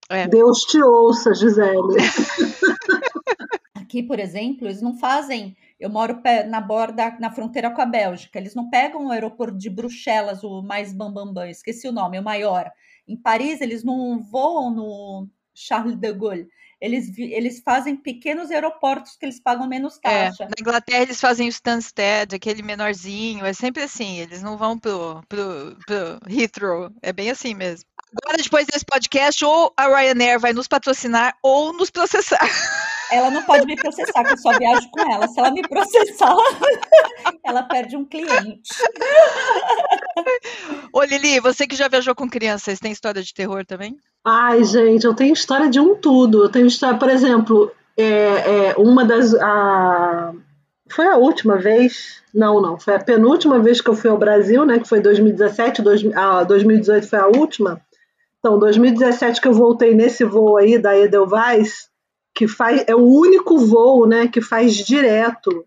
É. 0.10 0.28
Deus 0.28 0.60
te 0.64 0.84
ouça, 0.84 1.34
Gisele. 1.34 1.96
aqui, 3.74 4.04
por 4.04 4.20
exemplo, 4.20 4.68
eles 4.68 4.82
não 4.82 4.98
fazem. 4.98 5.56
Eu 5.80 5.90
moro 5.90 6.22
na 6.50 6.60
borda, 6.60 7.16
na 7.22 7.32
fronteira 7.32 7.72
com 7.72 7.82
a 7.82 7.86
Bélgica. 7.86 8.38
Eles 8.38 8.54
não 8.54 8.70
pegam 8.70 9.06
o 9.06 9.12
aeroporto 9.12 9.58
de 9.58 9.70
Bruxelas, 9.70 10.44
o 10.44 10.62
mais 10.62 10.92
bambambam, 10.92 11.28
bam, 11.28 11.44
bam, 11.44 11.50
esqueci 11.50 11.88
o 11.88 11.94
nome, 11.94 12.20
o 12.20 12.24
maior. 12.24 12.70
Em 13.08 13.16
Paris, 13.16 13.62
eles 13.62 13.82
não 13.82 14.20
voam 14.20 14.72
no 14.72 15.30
Charles 15.60 15.96
de 15.96 16.14
Gaulle 16.14 16.48
eles, 16.82 17.18
eles 17.18 17.60
fazem 17.60 17.96
pequenos 17.96 18.50
aeroportos 18.50 19.18
que 19.18 19.26
eles 19.26 19.40
pagam 19.40 19.68
menos 19.68 20.00
é, 20.04 20.28
taxa. 20.28 20.44
É, 20.44 20.48
na 20.48 20.54
Inglaterra 20.60 21.02
eles 21.02 21.20
fazem 21.20 21.48
o 21.48 21.52
Stansted, 21.52 22.34
aquele 22.34 22.62
menorzinho, 22.62 23.46
é 23.46 23.54
sempre 23.54 23.84
assim, 23.84 24.20
eles 24.20 24.42
não 24.42 24.58
vão 24.58 24.80
pro, 24.80 25.22
pro, 25.28 25.78
pro 25.86 26.20
Heathrow, 26.30 26.90
é 27.02 27.12
bem 27.12 27.30
assim 27.30 27.54
mesmo. 27.54 27.86
Agora, 28.24 28.42
depois 28.42 28.66
desse 28.66 28.86
podcast, 28.86 29.44
ou 29.44 29.74
a 29.78 29.88
Ryanair 29.88 30.40
vai 30.40 30.54
nos 30.54 30.68
patrocinar 30.68 31.36
ou 31.44 31.74
nos 31.74 31.90
processar. 31.90 32.40
ela 33.12 33.32
não 33.32 33.44
pode 33.44 33.66
me 33.66 33.76
processar, 33.76 34.24
que 34.24 34.34
eu 34.34 34.38
só 34.38 34.58
viajo 34.58 34.90
com 34.92 35.02
ela. 35.12 35.28
Se 35.28 35.40
ela 35.40 35.52
me 35.52 35.62
processar, 35.62 36.36
ela 37.44 37.64
perde 37.64 37.96
um 37.96 38.06
cliente. 38.06 38.70
Ô, 40.94 41.04
Lili, 41.04 41.40
você 41.40 41.68
que 41.68 41.76
já 41.76 41.88
viajou 41.88 42.16
com 42.16 42.30
crianças, 42.30 42.80
tem 42.80 42.92
história 42.92 43.22
de 43.22 43.34
terror 43.34 43.66
também? 43.66 43.98
Ai, 44.26 44.64
gente, 44.64 45.06
eu 45.06 45.14
tenho 45.14 45.34
história 45.34 45.70
de 45.70 45.80
um 45.80 45.96
tudo. 45.96 46.44
Eu 46.44 46.50
tenho 46.50 46.68
história, 46.68 46.98
por 46.98 47.10
exemplo, 47.10 47.72
é, 47.98 48.68
é 48.68 48.76
uma 48.78 49.04
das. 49.06 49.34
A... 49.36 50.34
Foi 50.92 51.08
a 51.08 51.18
última 51.18 51.58
vez. 51.58 52.22
Não, 52.34 52.62
não. 52.62 52.80
Foi 52.80 52.96
a 52.96 53.04
penúltima 53.04 53.60
vez 53.60 53.82
que 53.82 53.90
eu 53.90 53.96
fui 53.96 54.10
ao 54.10 54.18
Brasil, 54.18 54.66
né? 54.66 54.80
Que 54.80 54.88
foi 54.88 55.00
2017. 55.00 55.82
Dois, 55.82 56.02
a 56.16 56.44
2018 56.44 57.08
foi 57.08 57.20
a 57.20 57.28
última. 57.28 57.82
Então, 58.40 58.58
2017 58.58 59.42
que 59.42 59.48
eu 59.48 59.54
voltei 59.54 59.94
nesse 59.94 60.24
voo 60.24 60.58
aí 60.58 60.78
da 60.78 60.98
Edelweiss, 60.98 61.89
que 62.40 62.48
faz, 62.48 62.86
é 62.88 62.96
o 62.96 63.04
único 63.06 63.58
voo 63.58 64.08
né, 64.08 64.30
que 64.30 64.40
faz 64.40 64.74
direto 64.74 65.66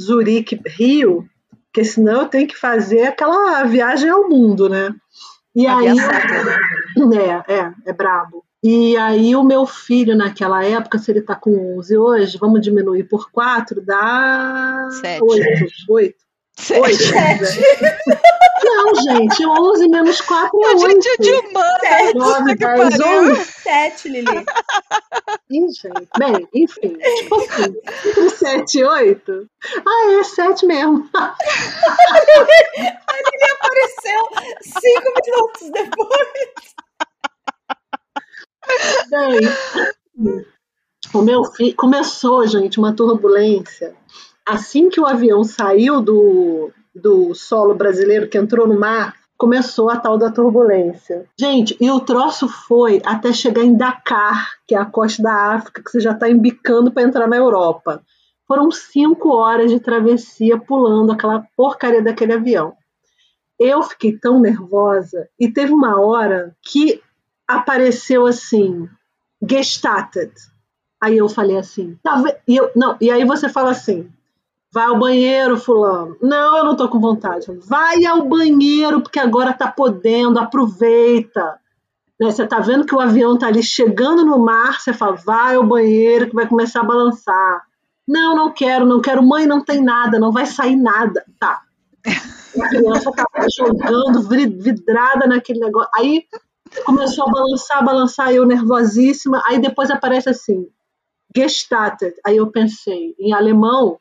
Zurique-Rio, 0.00 1.28
porque 1.64 1.84
senão 1.84 2.20
eu 2.20 2.28
tenho 2.28 2.46
que 2.46 2.56
fazer 2.56 3.08
aquela 3.08 3.64
viagem 3.64 4.08
ao 4.08 4.28
mundo, 4.28 4.68
né? 4.68 4.94
E 5.52 5.66
aí, 5.66 5.88
é, 5.88 7.54
é, 7.54 7.72
é 7.86 7.92
brabo. 7.92 8.44
E 8.62 8.96
aí 8.96 9.34
o 9.34 9.42
meu 9.42 9.66
filho 9.66 10.16
naquela 10.16 10.64
época, 10.64 10.96
se 10.96 11.10
ele 11.10 11.18
está 11.18 11.34
com 11.34 11.76
11 11.78 11.98
hoje, 11.98 12.38
vamos 12.38 12.62
diminuir 12.62 13.02
por 13.02 13.28
4, 13.32 13.84
dá 13.84 14.90
7. 15.00 15.24
8. 15.24 15.66
8. 15.88 16.16
Sete. 16.56 17.12
Não, 18.64 18.94
gente, 18.94 19.44
11 19.44 19.88
menos 19.88 20.20
4 20.20 20.60
é 20.62 20.66
8. 20.68 20.86
A 20.86 20.88
gente 20.88 21.08
é 21.08 21.16
de 21.16 21.32
humana. 21.32 21.78
Sete. 21.80 22.14
9, 22.14 22.56
que 22.56 22.64
10, 22.64 22.78
pariu. 22.78 23.32
11. 23.32 23.44
Sete, 23.44 24.08
Lili. 24.08 24.44
Ih, 25.52 25.68
gente. 25.68 26.08
Bem, 26.18 26.48
enfim, 26.54 26.96
tipo 26.96 27.34
assim, 27.34 27.76
entre 28.06 28.30
7 28.30 28.78
e 28.78 28.84
8. 28.84 29.50
Ah, 29.86 30.12
é 30.18 30.24
7 30.24 30.64
mesmo. 30.64 31.06
Apareceu 33.52 34.28
cinco 34.62 35.12
minutos 35.24 35.70
depois. 35.70 36.28
Bem, 39.10 39.40
o 41.12 41.20
meu 41.20 41.44
filho 41.44 41.76
começou, 41.76 42.46
gente, 42.46 42.78
uma 42.78 42.96
turbulência. 42.96 43.94
Assim 44.46 44.88
que 44.88 45.00
o 45.00 45.06
avião 45.06 45.44
saiu 45.44 46.00
do, 46.00 46.72
do 46.94 47.34
solo 47.34 47.74
brasileiro, 47.74 48.26
que 48.28 48.38
entrou 48.38 48.66
no 48.66 48.80
mar, 48.80 49.14
começou 49.42 49.90
a 49.90 49.96
tal 49.96 50.16
da 50.16 50.30
turbulência. 50.30 51.26
Gente, 51.36 51.76
e 51.80 51.90
o 51.90 51.98
troço 51.98 52.46
foi 52.46 53.02
até 53.04 53.32
chegar 53.32 53.64
em 53.64 53.76
Dakar, 53.76 54.52
que 54.68 54.72
é 54.72 54.78
a 54.78 54.84
costa 54.84 55.20
da 55.20 55.34
África, 55.54 55.82
que 55.82 55.90
você 55.90 55.98
já 55.98 56.12
está 56.12 56.30
embicando 56.30 56.92
para 56.92 57.02
entrar 57.02 57.26
na 57.26 57.38
Europa. 57.38 58.00
Foram 58.46 58.70
cinco 58.70 59.30
horas 59.30 59.68
de 59.68 59.80
travessia 59.80 60.56
pulando 60.56 61.10
aquela 61.10 61.44
porcaria 61.56 62.00
daquele 62.00 62.34
avião. 62.34 62.74
Eu 63.58 63.82
fiquei 63.82 64.16
tão 64.16 64.38
nervosa 64.38 65.28
e 65.36 65.50
teve 65.50 65.72
uma 65.72 66.00
hora 66.00 66.54
que 66.62 67.02
apareceu 67.44 68.26
assim, 68.26 68.88
gestattet. 69.44 70.32
Aí 71.00 71.18
eu 71.18 71.28
falei 71.28 71.58
assim, 71.58 71.98
tá 72.00 72.22
e, 72.46 72.56
eu, 72.56 72.70
não, 72.76 72.96
e 73.00 73.10
aí 73.10 73.24
você 73.24 73.48
fala 73.48 73.72
assim, 73.72 74.08
vai 74.72 74.86
ao 74.86 74.98
banheiro, 74.98 75.58
fulano. 75.58 76.16
Não, 76.20 76.56
eu 76.56 76.64
não 76.64 76.74
tô 76.74 76.88
com 76.88 76.98
vontade. 76.98 77.46
Vai 77.66 78.04
ao 78.06 78.26
banheiro, 78.26 79.02
porque 79.02 79.20
agora 79.20 79.52
tá 79.52 79.70
podendo, 79.70 80.38
aproveita. 80.38 81.60
Né, 82.18 82.30
Você 82.30 82.46
tá 82.46 82.58
vendo 82.58 82.86
que 82.86 82.94
o 82.94 83.00
avião 83.00 83.36
tá 83.36 83.48
ali 83.48 83.62
chegando 83.62 84.24
no 84.24 84.38
mar, 84.38 84.80
você 84.80 84.94
fala, 84.94 85.14
vai 85.14 85.56
ao 85.56 85.66
banheiro 85.66 86.28
que 86.28 86.34
vai 86.34 86.48
começar 86.48 86.80
a 86.80 86.84
balançar. 86.84 87.62
Não, 88.08 88.34
não 88.34 88.50
quero, 88.50 88.86
não 88.86 89.00
quero. 89.00 89.22
Mãe, 89.22 89.46
não 89.46 89.62
tem 89.62 89.82
nada, 89.82 90.18
não 90.18 90.32
vai 90.32 90.46
sair 90.46 90.76
nada. 90.76 91.22
Tá. 91.38 91.60
A 92.06 92.68
criança 92.68 93.12
tava 93.12 93.46
jogando, 93.56 94.22
vidrada 94.22 95.26
naquele 95.26 95.60
negócio. 95.60 95.90
Aí 95.94 96.24
começou 96.84 97.28
a 97.28 97.30
balançar, 97.30 97.84
balançar, 97.84 98.32
eu 98.32 98.46
nervosíssima. 98.46 99.42
Aí 99.46 99.58
depois 99.58 99.90
aparece 99.90 100.30
assim, 100.30 100.66
gestattet. 101.36 102.14
Aí 102.26 102.38
eu 102.38 102.50
pensei, 102.50 103.14
em 103.18 103.32
alemão 103.32 103.98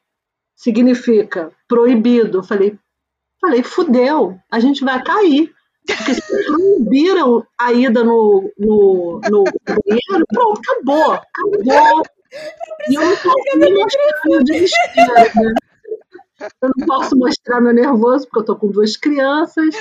significa 0.61 1.51
proibido. 1.67 2.39
Eu 2.39 2.43
Falei, 2.43 2.77
falei, 3.39 3.63
fudeu, 3.63 4.37
a 4.49 4.59
gente 4.59 4.83
vai 4.83 5.03
cair. 5.03 5.51
Porque 5.85 6.13
se 6.13 6.45
proibiram 6.45 7.43
a 7.59 7.73
ida 7.73 8.03
no, 8.03 8.53
no, 8.57 9.19
no 9.29 9.43
banheiro, 9.43 10.25
pronto, 10.31 10.61
acabou, 10.61 11.13
acabou. 11.13 12.03
E 12.87 12.93
eu 12.93 13.01
não 13.01 13.17
posso 13.17 13.57
mostrar 13.57 14.21
meu 14.25 14.43
desespero, 14.43 15.31
né? 15.35 15.53
Eu 16.61 16.71
não 16.77 16.85
posso 16.85 17.17
mostrar 17.17 17.61
meu 17.61 17.73
nervoso, 17.73 18.25
porque 18.25 18.39
eu 18.39 18.45
tô 18.45 18.55
com 18.55 18.67
duas 18.67 18.95
crianças. 18.95 19.75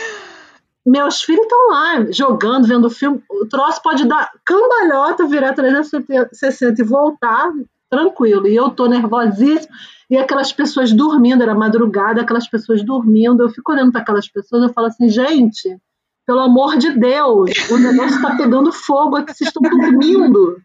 Meus 0.87 1.23
filhos 1.23 1.43
estão 1.43 1.69
lá 1.69 2.07
jogando, 2.11 2.67
vendo 2.67 2.89
filme. 2.89 3.23
O 3.29 3.47
troço 3.47 3.83
pode 3.83 4.07
dar 4.07 4.33
cambalhota, 4.45 5.27
virar 5.27 5.53
360 5.53 6.81
e 6.81 6.85
voltar 6.85 7.53
tranquilo. 7.91 8.49
E 8.49 8.57
eu 8.57 8.71
tô 8.71 8.87
nervosíssima. 8.87 9.69
E 10.11 10.19
aquelas 10.19 10.53
pessoas 10.53 10.93
dormindo, 10.93 11.43
era 11.43 11.55
madrugada, 11.55 12.23
aquelas 12.23 12.49
pessoas 12.49 12.85
dormindo. 12.85 13.43
Eu 13.43 13.49
fico 13.49 13.71
olhando 13.71 13.93
para 13.93 14.01
aquelas 14.01 14.29
pessoas 14.29 14.65
eu 14.65 14.73
falo 14.73 14.89
assim, 14.89 15.09
gente, 15.09 15.79
pelo 16.27 16.41
amor 16.41 16.77
de 16.77 16.91
Deus, 16.91 17.51
o 17.71 17.79
negócio 17.79 18.17
está 18.17 18.37
pegando 18.37 18.73
fogo 18.73 19.17
aqui, 19.17 19.33
vocês 19.33 19.49
estão 19.49 19.63
dormindo. 19.63 20.61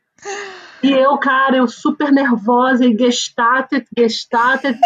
E 0.84 0.92
eu, 0.92 1.18
cara, 1.18 1.58
eu 1.58 1.68
super 1.68 2.12
nervosa 2.12 2.86
e 2.86 2.98
gestattet, 2.98 3.88
gestattet. 3.98 4.80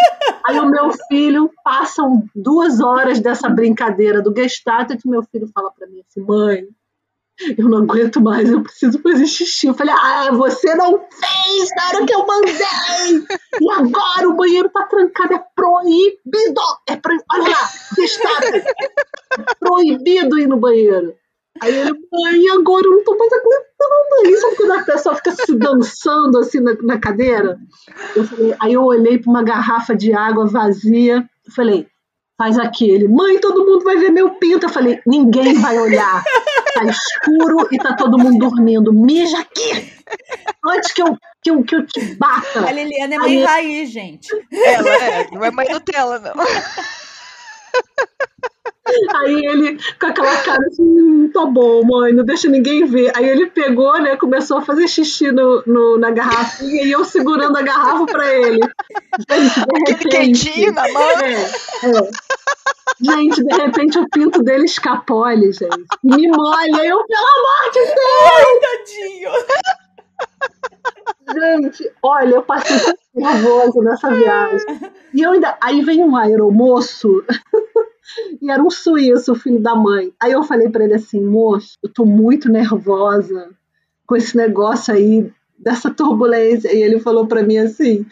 Aí 0.46 0.58
o 0.58 0.70
meu 0.70 0.90
filho, 1.08 1.50
passam 1.62 2.24
duas 2.34 2.80
horas 2.80 3.20
dessa 3.20 3.48
brincadeira 3.48 4.22
do 4.22 4.34
gestattet, 4.34 5.06
meu 5.06 5.22
filho 5.22 5.48
fala 5.54 5.70
para 5.70 5.86
mim 5.88 6.00
assim, 6.00 6.20
mãe, 6.22 6.66
eu 7.56 7.68
não 7.68 7.78
aguento 7.78 8.20
mais, 8.20 8.50
eu 8.50 8.62
preciso 8.62 9.00
fazer 9.00 9.26
xixi. 9.26 9.66
Eu 9.66 9.74
falei, 9.74 9.94
ah, 9.96 10.30
você 10.32 10.74
não 10.74 10.98
fez 10.98 11.70
na 11.76 11.88
hora 11.88 12.06
que 12.06 12.14
eu 12.14 12.26
mandei! 12.26 13.26
E 13.60 13.70
agora 13.70 14.28
o 14.28 14.36
banheiro 14.36 14.68
tá 14.70 14.84
trancado, 14.84 15.34
é 15.34 15.44
proibido! 15.54 16.60
É 16.88 16.96
proibido, 16.96 17.26
olha 17.32 17.50
lá, 17.50 17.70
gestattet! 17.96 18.64
É 19.38 19.54
proibido 19.60 20.40
ir 20.40 20.48
no 20.48 20.56
banheiro. 20.56 21.14
Aí 21.60 21.72
ele, 21.72 21.92
mãe, 21.92 22.48
agora 22.50 22.84
eu 22.84 22.90
não 22.90 23.04
tô 23.04 23.16
mais 23.16 23.32
aguentando. 23.32 24.40
Sabe 24.40 24.56
quando 24.56 24.72
a 24.72 24.82
pessoa 24.82 25.14
fica 25.14 25.30
se 25.30 25.56
dançando 25.56 26.38
assim 26.38 26.58
na, 26.58 26.74
na 26.82 26.98
cadeira? 26.98 27.58
Eu 28.16 28.24
falei, 28.24 28.54
aí 28.58 28.72
eu 28.72 28.82
olhei 28.82 29.18
para 29.18 29.30
uma 29.30 29.42
garrafa 29.44 29.94
de 29.94 30.12
água 30.12 30.46
vazia. 30.46 31.24
Falei, 31.54 31.86
faz 32.40 32.58
aquele. 32.58 33.06
Mãe, 33.06 33.38
todo 33.38 33.66
mundo 33.66 33.84
vai 33.84 33.98
ver 33.98 34.10
meu 34.10 34.30
pinto. 34.30 34.64
Eu 34.64 34.70
falei, 34.70 34.98
ninguém 35.06 35.52
vai 35.60 35.78
olhar. 35.78 36.24
Tá 36.72 36.84
escuro 36.86 37.68
e 37.70 37.76
tá 37.76 37.94
todo 37.94 38.18
mundo 38.18 38.38
dormindo. 38.38 38.94
Mija 38.94 39.40
aqui! 39.40 39.92
Antes 40.64 40.90
que 40.92 41.02
eu, 41.02 41.18
que 41.42 41.50
eu, 41.50 41.62
que 41.62 41.76
eu 41.76 41.86
te 41.86 42.00
bata. 42.14 42.66
A 42.66 42.72
Liliana 42.72 43.16
é 43.16 43.18
mãe 43.18 43.36
Aí- 43.36 43.44
raiz, 43.44 43.90
gente. 43.90 44.30
Ela 44.50 44.88
é, 44.88 45.28
não 45.30 45.44
é 45.44 45.50
mãe 45.50 45.68
Nutella, 45.68 46.18
não. 46.18 46.32
Aí 49.16 49.44
ele, 49.46 49.78
com 50.00 50.06
aquela 50.06 50.36
cara 50.38 50.64
assim, 50.66 50.82
"Hum, 50.82 51.30
tá 51.32 51.44
bom, 51.46 51.82
mãe, 51.84 52.12
não 52.12 52.24
deixa 52.24 52.48
ninguém 52.48 52.84
ver. 52.84 53.12
Aí 53.16 53.28
ele 53.28 53.46
pegou, 53.46 53.92
né, 54.00 54.16
começou 54.16 54.58
a 54.58 54.62
fazer 54.62 54.86
xixi 54.88 55.30
no, 55.32 55.62
no- 55.66 55.98
na 55.98 56.10
garrafinha 56.10 56.84
e 56.84 56.92
eu 56.92 57.04
segurando 57.04 57.56
a 57.56 57.62
garrafa 57.62 58.06
pra 58.06 58.34
ele. 58.34 58.60
Gente, 59.30 59.54
de 59.54 59.60
Aquele 59.60 59.92
repente... 59.92 60.08
quentinho 60.50 60.72
na 60.72 60.88
mão. 60.92 61.02
É, 61.02 61.32
é. 61.32 62.10
Gente, 63.02 63.42
de 63.42 63.54
repente 63.54 63.98
o 63.98 64.08
pinto 64.10 64.42
dele 64.42 64.64
escapole, 64.64 65.52
gente. 65.52 65.84
Me 66.04 66.28
molha. 66.28 66.84
Eu, 66.84 67.02
pelo 67.06 67.26
amor 67.36 67.72
de 67.72 67.80
Deus! 67.80 68.60
Tadinho. 68.60 69.30
Gente, 71.32 71.90
olha, 72.02 72.34
eu 72.36 72.42
passei 72.42 72.78
tão 72.80 72.94
nervosa 73.14 73.80
nessa 73.82 74.10
viagem. 74.10 74.66
E 75.14 75.22
eu 75.22 75.32
ainda. 75.32 75.56
Aí 75.60 75.80
vem 75.82 76.02
um 76.04 76.16
aeromoço. 76.16 77.24
E 78.42 78.50
era 78.50 78.60
um 78.60 78.70
suíço, 78.70 79.32
o 79.32 79.36
filho 79.36 79.60
da 79.60 79.74
mãe. 79.74 80.12
Aí 80.20 80.32
eu 80.32 80.42
falei 80.42 80.68
pra 80.68 80.82
ele 80.82 80.94
assim, 80.94 81.24
moço, 81.24 81.78
eu 81.80 81.88
tô 81.88 82.04
muito 82.04 82.48
nervosa 82.48 83.50
com 84.04 84.16
esse 84.16 84.36
negócio 84.36 84.92
aí, 84.92 85.32
dessa 85.56 85.90
turbulência. 85.90 86.74
E 86.74 86.82
ele 86.82 86.98
falou 86.98 87.28
pra 87.28 87.44
mim 87.44 87.58
assim, 87.58 88.04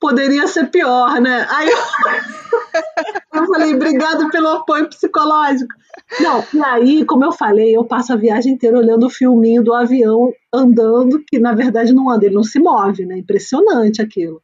poderia 0.00 0.48
ser 0.48 0.66
pior, 0.68 1.20
né? 1.20 1.46
Aí 1.48 1.68
eu, 1.68 1.78
eu 3.38 3.46
falei, 3.46 3.74
obrigado 3.74 4.28
pelo 4.30 4.48
apoio 4.48 4.88
psicológico. 4.88 5.74
Não, 6.20 6.44
e 6.52 6.62
aí, 6.62 7.04
como 7.04 7.24
eu 7.24 7.32
falei, 7.32 7.76
eu 7.76 7.84
passo 7.84 8.12
a 8.12 8.16
viagem 8.16 8.54
inteira 8.54 8.78
olhando 8.78 9.06
o 9.06 9.10
filminho 9.10 9.62
do 9.62 9.74
avião 9.74 10.32
andando, 10.52 11.22
que 11.26 11.38
na 11.38 11.52
verdade 11.52 11.94
não 11.94 12.10
anda, 12.10 12.26
ele 12.26 12.34
não 12.34 12.42
se 12.42 12.58
move, 12.58 13.04
né? 13.04 13.18
Impressionante 13.18 14.02
aquilo. 14.02 14.40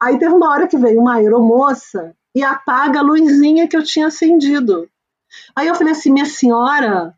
Aí 0.00 0.18
teve 0.18 0.32
uma 0.32 0.50
hora 0.50 0.66
que 0.66 0.78
veio 0.78 1.00
uma 1.00 1.16
aeromoça 1.16 2.14
e 2.34 2.42
apaga 2.42 3.00
a 3.00 3.02
luzinha 3.02 3.68
que 3.68 3.76
eu 3.76 3.82
tinha 3.82 4.06
acendido. 4.06 4.88
Aí 5.54 5.68
eu 5.68 5.74
falei 5.74 5.92
assim, 5.92 6.12
minha 6.12 6.24
senhora, 6.24 7.14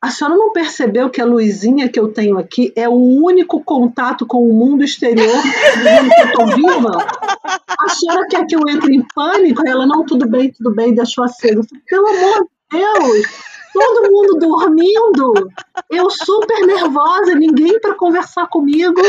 a 0.00 0.10
senhora 0.10 0.36
não 0.36 0.52
percebeu 0.52 1.10
que 1.10 1.20
a 1.20 1.24
luzinha 1.24 1.88
que 1.88 1.98
eu 1.98 2.08
tenho 2.12 2.38
aqui 2.38 2.72
é 2.76 2.88
o 2.88 2.94
único 2.94 3.62
contato 3.62 4.26
com 4.26 4.48
o 4.48 4.54
mundo 4.54 4.84
exterior 4.84 5.42
que 5.42 6.20
eu 6.20 6.26
estou 6.26 6.46
viva? 6.46 6.98
A 7.88 7.90
senhora 7.90 8.26
quer 8.28 8.44
que 8.46 8.54
eu 8.54 8.60
entre 8.68 8.94
em 8.94 9.02
pânico? 9.14 9.66
Ela, 9.66 9.86
não, 9.86 10.04
tudo 10.04 10.28
bem, 10.28 10.52
tudo 10.52 10.74
bem, 10.74 10.94
deixou 10.94 11.24
acesa. 11.24 11.62
Pelo 11.88 12.06
amor 12.06 12.46
de 12.70 12.78
Deus! 12.78 13.26
Todo 13.72 14.10
mundo 14.10 14.38
dormindo, 14.38 15.50
eu 15.88 16.10
super 16.10 16.66
nervosa, 16.66 17.34
ninguém 17.34 17.80
para 17.80 17.94
conversar 17.94 18.46
comigo, 18.48 19.00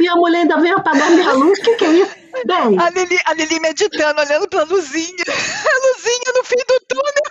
e 0.00 0.08
a 0.08 0.14
mulher 0.14 0.42
ainda 0.42 0.60
veio 0.60 0.76
apagar 0.76 1.10
minha 1.10 1.32
luz. 1.32 1.58
O 1.58 1.62
que, 1.62 1.74
que 1.74 1.84
é 1.84 1.90
isso? 1.90 2.14
Bem, 2.46 2.78
A 2.78 2.88
Lili, 2.88 3.18
a 3.26 3.34
Lili 3.34 3.60
meditando, 3.60 4.20
olhando 4.20 4.48
pra 4.48 4.62
luzinha. 4.62 5.24
A 5.28 5.86
luzinha 5.86 6.32
no 6.36 6.44
fim 6.44 6.56
do 6.56 6.80
túnel. 6.88 7.22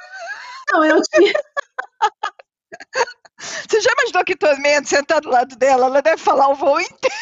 não, 0.72 0.86
eu 0.86 1.02
tinha, 1.02 1.34
Você 3.40 3.82
já 3.82 3.92
imaginou 3.94 4.24
que 4.24 4.36
tormento 4.36 4.90
sentado 4.90 5.24
do 5.24 5.30
lado 5.30 5.56
dela? 5.56 5.88
Ela 5.88 6.02
deve 6.02 6.18
falar 6.18 6.50
o 6.50 6.56
voo 6.56 6.80
inteiro. 6.80 7.16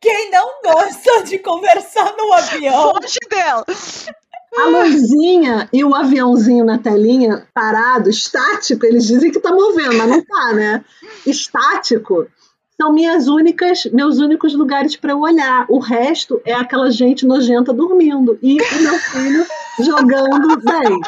Quem 0.00 0.30
de 1.36 1.42
conversar 1.42 2.14
no 2.16 2.32
avião? 2.32 2.94
Foge 2.94 3.18
dela. 3.28 3.64
A 4.58 4.64
luzinha 4.68 5.68
e 5.70 5.84
o 5.84 5.94
aviãozinho 5.94 6.64
na 6.64 6.78
telinha 6.78 7.46
parado, 7.52 8.08
estático, 8.08 8.86
eles 8.86 9.06
dizem 9.06 9.30
que 9.30 9.38
tá 9.38 9.50
movendo, 9.50 9.94
mas 9.96 10.08
não 10.08 10.24
tá, 10.24 10.52
né? 10.54 10.84
Estático 11.26 12.26
são 12.80 12.92
minhas 12.92 13.26
únicas, 13.26 13.84
meus 13.86 14.18
únicos 14.18 14.54
lugares 14.54 14.96
para 14.96 15.12
eu 15.12 15.20
olhar. 15.20 15.66
O 15.68 15.78
resto 15.78 16.40
é 16.44 16.54
aquela 16.54 16.90
gente 16.90 17.26
nojenta 17.26 17.72
dormindo 17.72 18.38
e 18.42 18.60
o 18.60 18.82
meu 18.82 18.98
filho 18.98 19.46
jogando 19.80 20.56
bem. 20.62 21.00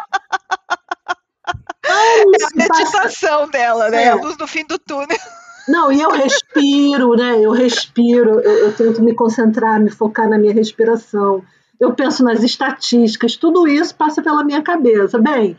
É 1.85 2.45
a 2.45 2.55
meditação 2.55 3.49
dela, 3.49 3.88
né? 3.88 4.05
É. 4.05 4.09
A 4.09 4.14
luz 4.14 4.37
no 4.37 4.47
fim 4.47 4.64
do 4.67 4.79
túnel. 4.79 5.19
Não, 5.69 5.93
e 5.93 6.01
eu 6.01 6.11
respiro, 6.11 7.15
né? 7.15 7.39
Eu 7.45 7.53
respiro, 7.53 8.41
eu, 8.41 8.67
eu 8.67 8.73
tento 8.73 9.03
me 9.03 9.15
concentrar, 9.15 9.81
me 9.81 9.91
focar 9.91 10.29
na 10.29 10.39
minha 10.39 10.53
respiração. 10.53 11.43
Eu 11.79 11.95
penso 11.95 12.25
nas 12.25 12.43
estatísticas, 12.43 13.37
tudo 13.37 13.69
isso 13.69 13.95
passa 13.95 14.23
pela 14.23 14.43
minha 14.43 14.63
cabeça. 14.63 15.19
Bem, 15.19 15.57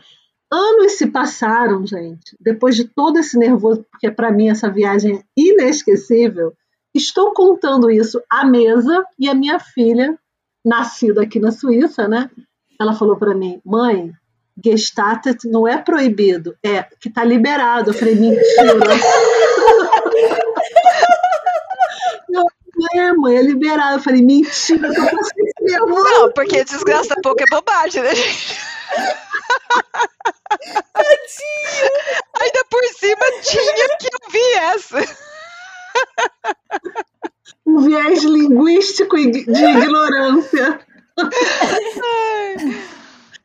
anos 0.50 0.92
se 0.92 1.06
passaram, 1.06 1.86
gente. 1.86 2.36
Depois 2.40 2.74
de 2.76 2.84
todo 2.84 3.18
esse 3.18 3.38
nervoso, 3.38 3.84
porque 3.90 4.10
para 4.10 4.32
mim 4.32 4.48
essa 4.48 4.68
viagem 4.68 5.16
é 5.16 5.22
inesquecível, 5.36 6.52
estou 6.94 7.32
contando 7.32 7.90
isso 7.90 8.20
à 8.28 8.44
mesa 8.44 9.04
e 9.18 9.28
a 9.28 9.34
minha 9.34 9.58
filha, 9.58 10.18
nascida 10.64 11.22
aqui 11.22 11.38
na 11.38 11.52
Suíça, 11.52 12.06
né? 12.08 12.28
Ela 12.78 12.94
falou 12.94 13.16
para 13.16 13.34
mim, 13.34 13.60
mãe, 13.64 14.12
Gestatet 14.62 15.48
não 15.48 15.66
é 15.66 15.78
proibido, 15.78 16.54
é 16.62 16.82
que 16.82 17.08
tá 17.08 17.24
liberado. 17.24 17.90
Eu 17.90 17.94
falei, 17.94 18.14
mentira. 18.14 18.74
Não 22.28 22.44
é, 22.94 23.12
mãe, 23.12 23.36
é 23.36 23.42
liberado. 23.42 23.98
Eu 23.98 24.02
falei, 24.02 24.22
mentira, 24.22 24.92
que 24.92 25.00
eu 25.00 25.04
passei 25.04 25.44
esse 25.44 25.62
nervoso. 25.62 26.04
Não, 26.04 26.32
porque 26.32 26.64
desgraça 26.64 27.14
pouco 27.22 27.42
é 27.42 27.46
bobagem, 27.50 28.02
né, 28.02 28.14
gente? 28.14 28.60
Ainda 32.40 32.64
por 32.70 32.84
cima 32.98 33.24
tinha 33.42 33.96
que 33.98 34.08
ouvir 34.24 34.52
essa. 34.74 34.98
Um 37.66 37.78
viés 37.80 38.22
linguístico 38.24 39.16
e 39.16 39.30
de 39.30 39.40
ignorância. 39.40 40.80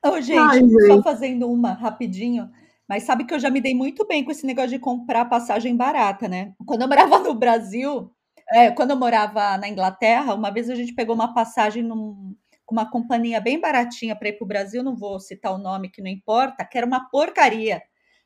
Ô, 0.06 0.22
gente, 0.22 0.40
Ai, 0.40 0.60
só 0.60 0.88
gente. 0.88 1.04
fazendo 1.04 1.50
uma 1.50 1.74
rapidinho. 1.74 2.50
Mas 2.88 3.04
sabe 3.04 3.26
que 3.26 3.34
eu 3.34 3.40
já 3.40 3.50
me 3.50 3.60
dei 3.60 3.74
muito 3.74 4.06
bem 4.06 4.24
com 4.24 4.32
esse 4.32 4.46
negócio 4.46 4.70
de 4.70 4.80
comprar 4.80 5.26
passagem 5.26 5.76
barata, 5.76 6.28
né? 6.28 6.54
Quando 6.66 6.84
eu 6.84 6.88
morava 6.88 7.20
no 7.20 7.34
Brasil, 7.34 8.12
é, 8.56 8.72
quando 8.72 8.92
eu 8.92 8.98
morava 8.98 9.58
na 9.58 9.68
Inglaterra, 9.68 10.34
uma 10.34 10.50
vez 10.52 10.70
a 10.70 10.76
gente 10.76 10.94
pegou 10.94 11.14
uma 11.16 11.34
passagem 11.34 11.84
num- 11.84 12.36
com 12.66 12.74
uma 12.74 12.90
companhia 12.90 13.40
bem 13.40 13.60
baratinha 13.60 14.16
para 14.16 14.30
ir 14.30 14.34
para 14.38 14.46
o 14.46 14.48
Brasil, 14.48 14.82
não 14.84 14.96
vou 14.96 15.20
citar 15.20 15.54
o 15.54 15.58
nome 15.58 15.90
que 15.90 16.02
não 16.02 16.10
importa, 16.10 16.66
que 16.66 16.78
era 16.78 16.88
uma 16.88 17.10
porcaria, 17.10 17.82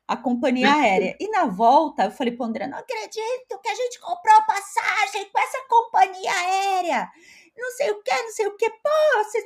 a 0.08 0.16
companhia 0.16 0.72
aérea. 0.72 1.16
E 1.20 1.28
na 1.30 1.46
volta, 1.46 2.04
eu 2.04 2.10
falei 2.10 2.34
para 2.34 2.46
André, 2.46 2.66
não 2.66 2.78
acredito 2.78 3.60
que 3.62 3.68
a 3.68 3.74
gente 3.74 4.00
comprou 4.00 4.34
a 4.36 4.42
passagem 4.42 5.28
com 5.30 5.38
essa 5.38 5.58
companhia 5.68 6.32
aérea. 6.32 7.08
Não 7.56 7.70
sei 7.72 7.90
o 7.90 8.02
que, 8.02 8.22
não 8.22 8.30
sei 8.30 8.46
o 8.46 8.56
que. 8.56 8.70
Pô, 8.70 9.24
vocês 9.24 9.44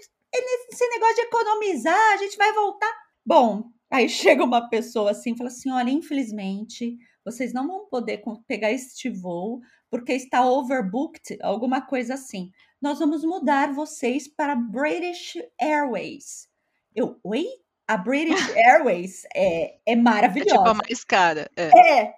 esse 0.71 0.89
negócio 0.89 1.15
de 1.15 1.21
economizar, 1.23 2.13
a 2.13 2.17
gente 2.17 2.37
vai 2.37 2.53
voltar. 2.53 2.93
Bom, 3.25 3.65
aí 3.91 4.09
chega 4.09 4.45
uma 4.45 4.69
pessoa 4.69 5.13
assim 5.13 5.33
e 5.33 5.37
fala 5.37 5.49
assim: 5.49 5.71
olha, 5.71 5.91
infelizmente, 5.91 6.97
vocês 7.25 7.53
não 7.53 7.67
vão 7.67 7.87
poder 7.89 8.23
pegar 8.47 8.71
este 8.71 9.09
voo 9.09 9.61
porque 9.95 10.13
está 10.13 10.45
overbooked, 10.45 11.39
alguma 11.41 11.81
coisa 11.81 12.15
assim. 12.15 12.51
Nós 12.83 12.99
vamos 12.99 13.23
mudar 13.25 13.73
vocês 13.73 14.27
para 14.27 14.57
British 14.57 15.37
Airways. 15.57 16.49
Eu, 16.93 17.21
oi? 17.23 17.47
A 17.87 17.97
British 17.97 18.41
Airways 18.59 19.23
é, 19.33 19.77
é 19.87 19.93
É 19.93 19.95
maravilhosa. 19.95 20.57
tipo 20.57 20.69
a 20.69 20.75
mais 20.75 21.05
cara. 21.05 21.49
É. 21.57 22.01
É. 22.01 22.15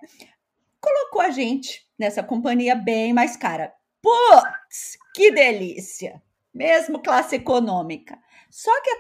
Colocou 0.81 1.21
a 1.21 1.29
gente 1.29 1.87
nessa 1.99 2.23
companhia 2.23 2.75
bem 2.75 3.13
mais 3.13 3.37
cara. 3.37 3.75
Putz, 4.01 4.97
que 5.15 5.31
delícia! 5.31 6.23
Mesmo 6.55 7.03
classe 7.03 7.37
econômica. 7.37 8.19
Só 8.51 8.71
que 8.81 8.91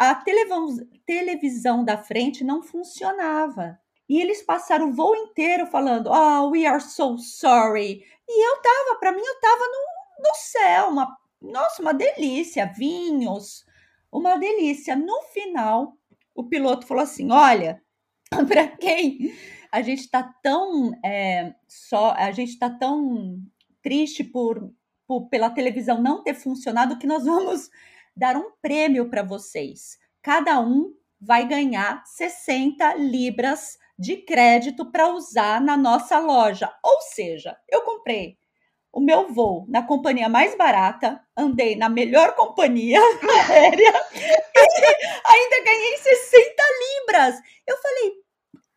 a, 0.00 0.10
a 0.10 0.14
televisão, 0.16 0.76
televisão 1.06 1.84
da 1.84 1.96
frente 1.96 2.42
não 2.42 2.60
funcionava. 2.60 3.78
E 4.08 4.20
eles 4.20 4.42
passaram 4.42 4.90
o 4.90 4.92
voo 4.92 5.14
inteiro 5.16 5.66
falando: 5.66 6.10
Oh, 6.10 6.50
we 6.50 6.66
are 6.66 6.80
so 6.80 7.18
sorry. 7.18 8.04
E 8.28 8.46
eu 8.46 8.62
tava, 8.62 8.98
para 8.98 9.12
mim, 9.12 9.22
eu 9.24 9.40
tava 9.40 9.64
no, 9.64 10.28
no 10.28 10.34
céu. 10.34 10.88
Uma, 10.88 11.16
nossa, 11.40 11.82
uma 11.82 11.92
delícia. 11.92 12.72
Vinhos, 12.76 13.64
uma 14.10 14.36
delícia. 14.36 14.94
No 14.94 15.22
final, 15.32 15.96
o 16.34 16.44
piloto 16.44 16.86
falou 16.86 17.02
assim: 17.02 17.30
Olha, 17.30 17.82
para 18.48 18.68
quem 18.68 19.34
a 19.72 19.82
gente 19.82 20.00
está 20.00 20.22
tão 20.42 20.92
é, 21.04 21.54
só, 21.66 22.12
a 22.12 22.30
gente 22.30 22.50
está 22.50 22.70
tão 22.70 23.40
triste 23.82 24.24
por, 24.24 24.72
por 25.06 25.28
pela 25.28 25.50
televisão 25.50 26.00
não 26.00 26.22
ter 26.22 26.34
funcionado 26.34 26.98
que 26.98 27.06
nós 27.06 27.24
vamos 27.24 27.70
dar 28.16 28.36
um 28.36 28.52
prêmio 28.62 29.10
para 29.10 29.22
vocês. 29.22 29.98
Cada 30.22 30.60
um 30.60 30.94
vai 31.20 31.46
ganhar 31.46 32.02
60 32.06 32.94
libras 32.94 33.78
de 33.98 34.16
crédito 34.18 34.90
para 34.90 35.08
usar 35.08 35.60
na 35.60 35.76
nossa 35.76 36.18
loja. 36.18 36.72
Ou 36.82 37.00
seja, 37.00 37.56
eu 37.68 37.82
comprei 37.82 38.36
o 38.92 39.00
meu 39.00 39.28
voo 39.32 39.66
na 39.68 39.82
companhia 39.82 40.28
mais 40.28 40.56
barata, 40.56 41.20
andei 41.36 41.76
na 41.76 41.88
melhor 41.88 42.34
companhia 42.34 42.98
aérea 43.50 43.92
e 44.14 45.26
ainda 45.26 45.64
ganhei 45.64 45.98
60 45.98 46.62
libras. 47.00 47.34
Eu 47.66 47.76
falei, 47.76 48.12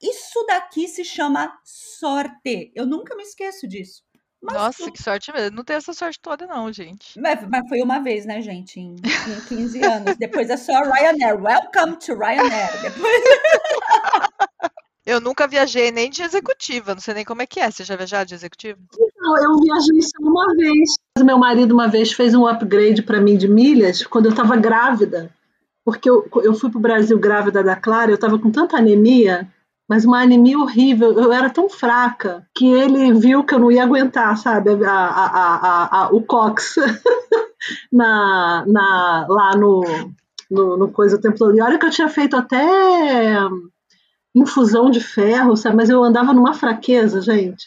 isso 0.01 0.45
daqui 0.45 0.87
se 0.87 1.03
chama 1.05 1.57
sorte. 1.63 2.71
Eu 2.75 2.85
nunca 2.85 3.15
me 3.15 3.23
esqueço 3.23 3.67
disso. 3.67 4.03
Mas, 4.41 4.53
Nossa, 4.55 4.85
tu- 4.85 4.91
que 4.93 5.03
sorte 5.03 5.33
mesmo. 5.33 5.57
Não 5.57 5.63
tem 5.65 5.75
essa 5.75 5.93
sorte 5.93 6.17
toda, 6.21 6.47
não, 6.47 6.71
gente. 6.71 7.19
mas, 7.19 7.45
mas 7.49 7.67
foi 7.67 7.81
uma 7.81 7.99
vez, 7.99 8.25
né, 8.25 8.41
gente? 8.41 8.79
Em, 8.79 8.95
em 8.95 9.41
15 9.47 9.83
anos. 9.85 10.17
Depois 10.17 10.49
é 10.49 10.55
só 10.55 10.81
Ryanair. 10.81 11.41
Welcome 11.41 11.97
to 11.97 12.15
Ryanair. 12.15 12.81
Depois... 12.81 13.23
Eu 15.09 15.19
nunca 15.19 15.47
viajei 15.47 15.89
nem 15.89 16.07
de 16.07 16.21
executiva. 16.21 16.93
Não 16.93 17.01
sei 17.01 17.15
nem 17.15 17.25
como 17.25 17.41
é 17.41 17.47
que 17.47 17.59
é. 17.59 17.71
Você 17.71 17.83
já 17.83 17.95
viajou 17.95 18.23
de 18.23 18.35
executiva? 18.35 18.77
Não, 19.17 19.37
eu 19.37 19.57
viajei 19.59 20.01
só 20.03 20.21
uma 20.21 20.45
vez. 20.55 20.89
Meu 21.17 21.39
marido 21.39 21.73
uma 21.73 21.87
vez 21.87 22.11
fez 22.11 22.35
um 22.35 22.45
upgrade 22.45 23.01
para 23.01 23.19
mim 23.19 23.35
de 23.35 23.47
milhas 23.47 24.05
quando 24.05 24.25
eu 24.27 24.31
estava 24.31 24.55
grávida. 24.55 25.33
Porque 25.83 26.07
eu, 26.07 26.29
eu 26.43 26.53
fui 26.53 26.69
para 26.69 26.77
o 26.77 26.81
Brasil 26.81 27.17
grávida 27.17 27.63
da 27.63 27.75
Clara, 27.75 28.11
eu 28.11 28.15
estava 28.15 28.37
com 28.37 28.51
tanta 28.51 28.77
anemia, 28.77 29.51
mas 29.89 30.05
uma 30.05 30.21
anemia 30.21 30.59
horrível. 30.59 31.11
Eu 31.13 31.33
era 31.33 31.49
tão 31.49 31.67
fraca 31.67 32.45
que 32.55 32.67
ele 32.67 33.11
viu 33.13 33.43
que 33.43 33.55
eu 33.55 33.59
não 33.59 33.71
ia 33.71 33.81
aguentar, 33.81 34.37
sabe, 34.37 34.69
a, 34.85 34.91
a, 34.91 36.03
a, 36.03 36.09
o 36.11 36.21
cox 36.21 36.75
na, 37.91 38.63
na, 38.67 39.25
lá 39.27 39.57
no, 39.57 39.81
no, 40.51 40.77
no 40.77 40.91
coisa 40.91 41.15
o 41.15 41.21
tempo 41.21 41.39
todo. 41.39 41.57
E 41.57 41.61
olha 41.61 41.79
que 41.79 41.85
eu 41.87 41.89
tinha 41.89 42.09
feito 42.09 42.37
até 42.37 43.39
infusão 44.39 44.89
de 44.89 44.99
ferro, 44.99 45.55
sabe? 45.55 45.75
Mas 45.75 45.89
eu 45.89 46.03
andava 46.03 46.33
numa 46.33 46.53
fraqueza, 46.53 47.21
gente. 47.21 47.65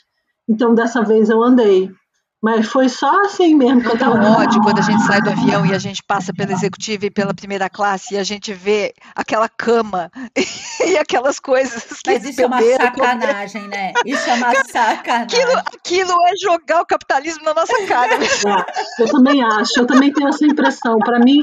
Então 0.48 0.74
dessa 0.74 1.02
vez 1.02 1.30
eu 1.30 1.42
andei. 1.42 1.90
Mas 2.42 2.66
foi 2.66 2.88
só 2.88 3.20
assim 3.20 3.54
mesmo 3.54 3.82
que 3.82 3.87
eu 3.87 3.96
tava. 3.96 4.16
um 4.16 4.32
ódio 4.32 4.61
quando 4.62 4.80
a 4.80 4.82
gente 4.82 5.01
sai 5.05 5.22
do 5.22 5.30
avião 5.30 5.64
e 5.64 5.72
a 5.72 5.78
gente 5.78 6.03
passa 6.03 6.32
pela 6.34 6.51
executiva 6.51 7.07
e 7.07 7.11
pela 7.11 7.32
primeira 7.32 7.70
classe 7.70 8.14
e 8.14 8.18
a 8.18 8.24
gente 8.24 8.53
vê 8.53 8.92
aquela 9.14 9.49
cama 9.49 10.11
e 10.84 10.99
aquelas 10.99 11.38
coisas 11.38 11.84
que 11.84 12.11
Mas 12.11 12.24
isso 12.24 12.42
é 12.42 12.47
uma 12.47 12.61
sacanagem, 12.61 13.68
né? 13.68 13.92
Isso 14.05 14.28
é 14.28 14.34
uma 14.34 14.53
sacanagem. 14.64 15.40
Aquilo, 15.40 15.59
aquilo 15.59 16.12
é 16.26 16.36
jogar 16.42 16.80
o 16.80 16.86
capitalismo 16.86 17.44
na 17.44 17.55
nossa 17.55 17.86
cara. 17.86 18.14
É, 18.14 18.18
eu 19.01 19.07
também 19.07 19.40
acho, 19.44 19.78
eu 19.78 19.86
também 19.86 20.12
tenho 20.12 20.28
essa 20.28 20.44
impressão. 20.44 20.99
Para 20.99 21.20
mim, 21.20 21.42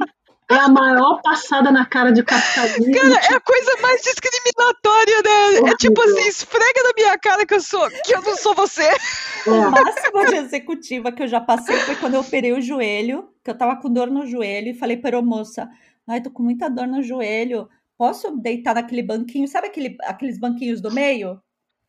é 0.50 0.56
a 0.56 0.68
maior 0.68 1.22
passada 1.22 1.72
na 1.72 1.86
cara 1.86 2.12
de 2.12 2.24
capitalismo. 2.24 2.92
Cara, 2.92 3.16
é 3.16 3.36
a 3.36 3.40
coisa 3.40 3.78
mais 3.82 4.02
discriminatória, 4.02 5.22
né? 5.24 5.70
É 5.72 5.78
tipo 5.78 6.02
assim, 6.02 6.28
esfrega 6.28 6.84
na 6.84 6.92
minha 6.96 7.18
cara 7.20 7.46
que 7.46 7.54
eu 7.54 7.62
sou, 7.62 7.88
que 8.04 8.16
eu 8.16 8.22
não 8.22 8.36
sou 8.36 8.56
você. 8.56 8.84
É. 8.84 9.50
O 9.50 9.70
máximo 9.70 10.26
de 10.26 10.36
executiva 10.36 11.12
que 11.12 11.22
eu 11.22 11.28
já 11.28 11.40
passei 11.40 11.78
foi 11.78 11.96
quando 11.96 12.16
eu 12.16 12.22
operei 12.22 12.52
o 12.52 12.62
joelho, 12.62 13.30
que 13.44 13.52
eu 13.52 13.58
tava 13.58 13.76
com 13.76 13.94
dor 13.94 14.08
no 14.08 14.26
joelho, 14.26 14.70
e 14.70 14.74
falei 14.74 14.98
para 14.98 15.20
a 15.20 15.22
moça, 15.22 15.70
ai, 16.08 16.22
tô 16.22 16.32
com 16.32 16.42
muita 16.42 16.68
dor 16.68 16.88
no 16.88 17.04
joelho, 17.04 17.70
posso 17.96 18.32
deitar 18.32 18.74
naquele 18.74 19.04
banquinho? 19.04 19.48
Sabe 19.48 19.68
aquele, 19.68 19.98
aqueles 20.04 20.40
banquinhos 20.40 20.82
do 20.82 20.92
meio? 20.92 21.40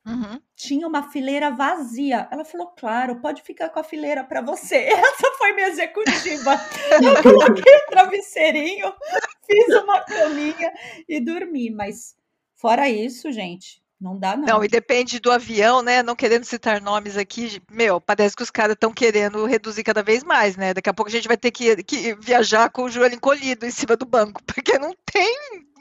Uhum. 0.07 0.41
Tinha 0.57 0.87
uma 0.89 1.11
fileira 1.11 1.51
vazia. 1.51 2.27
Ela 2.31 2.45
falou: 2.45 2.69
Claro, 2.69 3.21
pode 3.21 3.43
ficar 3.43 3.69
com 3.69 3.79
a 3.81 3.85
fileira 3.85 4.25
para 4.25 4.41
você. 4.41 4.77
Essa 4.89 5.31
foi 5.39 5.53
minha 5.53 5.69
executiva. 5.69 6.57
Eu 7.03 7.23
coloquei 7.23 7.75
o 7.77 7.87
travesseirinho, 7.91 8.93
fiz 9.47 9.69
uma 9.83 10.01
caminha 10.05 10.73
e 11.09 11.21
dormi. 11.21 11.71
Mas 11.71 12.17
fora 12.57 12.89
isso, 12.89 13.31
gente, 13.31 13.83
não 14.01 14.19
dá, 14.19 14.35
não. 14.35 14.47
Não, 14.47 14.65
e 14.65 14.69
depende 14.69 15.21
do 15.21 15.31
avião, 15.31 15.83
né? 15.83 16.03
Não 16.03 16.17
querendo 16.17 16.45
citar 16.45 16.81
nomes 16.81 17.19
aqui, 17.19 17.61
meu, 17.71 18.01
parece 18.01 18.35
que 18.35 18.43
os 18.43 18.51
caras 18.51 18.73
estão 18.73 18.93
querendo 18.93 19.45
reduzir 19.45 19.85
cada 19.85 20.03
vez 20.03 20.25
mais, 20.25 20.57
né? 20.57 20.73
Daqui 20.73 20.89
a 20.89 20.95
pouco 20.95 21.11
a 21.11 21.13
gente 21.13 21.29
vai 21.29 21.37
ter 21.37 21.51
que, 21.51 21.83
que 21.83 22.15
viajar 22.15 22.71
com 22.71 22.85
o 22.85 22.91
joelho 22.91 23.15
encolhido 23.15 23.67
em 23.67 23.71
cima 23.71 23.97
do 23.97 24.07
banco, 24.07 24.41
porque 24.47 24.79
não 24.79 24.95
tem 25.13 25.37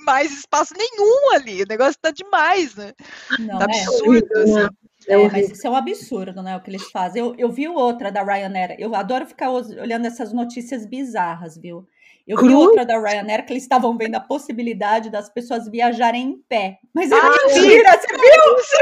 mais 0.06 0.34
espaço 0.34 0.74
nenhum 0.78 1.34
ali. 1.34 1.64
O 1.64 1.68
negócio 1.68 1.98
tá 2.02 2.12
demais, 2.12 2.76
né? 2.76 2.94
Não, 3.40 3.60
tá 3.60 3.68
é 3.70 3.84
absurdo. 3.84 4.28
É, 4.36 4.42
assim. 4.42 4.70
é, 5.08 5.30
mas 5.30 5.52
isso 5.52 5.66
é 5.66 5.70
um 5.70 5.76
absurdo, 5.76 6.44
né? 6.44 6.58
O 6.58 6.62
que 6.62 6.70
eles 6.70 6.92
fazem. 6.92 7.22
Eu, 7.22 7.36
eu 7.38 7.50
vi 7.50 7.70
outra 7.70 8.12
da 8.12 8.22
Ryanair. 8.22 8.76
Eu 8.78 8.96
adoro 8.96 9.26
ficar 9.26 9.50
olhando 9.50 10.08
essas 10.08 10.34
notícias 10.34 10.86
bizarras, 10.86 11.58
viu? 11.58 11.88
Eu 12.30 12.38
vi 12.38 12.54
outra 12.54 12.86
da 12.86 13.00
Ryanair 13.00 13.44
que 13.44 13.54
eles 13.54 13.64
estavam 13.64 13.98
vendo 13.98 14.14
a 14.14 14.20
possibilidade 14.20 15.10
das 15.10 15.28
pessoas 15.28 15.68
viajarem 15.68 16.22
em 16.30 16.38
pé. 16.48 16.78
Mas 16.94 17.12
é 17.12 17.16
ah, 17.16 17.24
mentira, 17.24 17.92
você 17.92 18.08
viu? 18.08 18.56
Você 18.56 18.78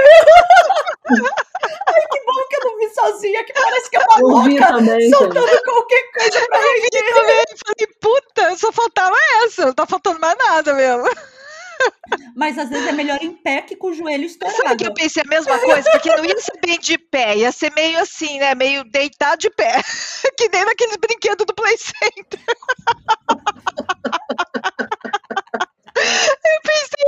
viu? 1.16 1.26
Ai, 1.88 2.02
que 2.12 2.26
bom 2.26 2.48
que 2.50 2.56
eu 2.58 2.66
não 2.66 2.78
vi 2.78 2.94
sozinha, 2.94 3.46
que 3.46 3.54
parece 3.54 3.90
que 3.90 3.96
é 3.96 4.00
uma 4.00 4.20
eu 4.20 4.28
louca 4.28 4.68
também, 4.68 5.10
soltando 5.10 5.64
qualquer 5.64 6.12
coisa 6.12 6.48
pra 6.50 6.60
mim. 6.60 6.90
também. 6.92 7.46
Falei, 7.66 7.88
puta, 8.02 8.58
só 8.58 8.72
faltava 8.74 9.16
essa, 9.46 9.68
não 9.68 9.74
tá 9.74 9.86
faltando 9.86 10.20
mais 10.20 10.38
nada 10.38 10.74
mesmo. 10.74 11.06
Mas 12.36 12.58
às 12.58 12.70
vezes 12.70 12.88
é 12.88 12.92
melhor 12.92 13.22
em 13.22 13.34
pé 13.34 13.62
que 13.62 13.76
com 13.76 13.88
o 13.88 13.94
joelho 13.94 14.26
estourado. 14.26 14.62
Sabe 14.62 14.78
que 14.78 14.88
eu 14.88 14.94
pensei 14.94 15.24
a 15.24 15.30
mesma 15.30 15.58
coisa? 15.60 15.90
Porque 15.92 16.16
não 16.16 16.26
ia 16.26 16.40
ser 16.40 16.60
bem 16.62 16.80
de 16.80 16.98
pé, 16.98 17.38
ia 17.38 17.52
ser 17.52 17.72
meio 17.74 18.00
assim, 18.00 18.40
né? 18.40 18.56
Meio 18.56 18.84
deitado 18.84 19.40
de 19.40 19.50
pé. 19.50 19.82
Que 20.38 20.50
nem 20.50 20.64
naqueles 20.66 20.98
brinquedos 20.98 21.46
do 21.46 21.56
Play 21.56 21.76
Center. 21.78 22.40
Eu 25.98 26.62
pensei, 26.62 27.08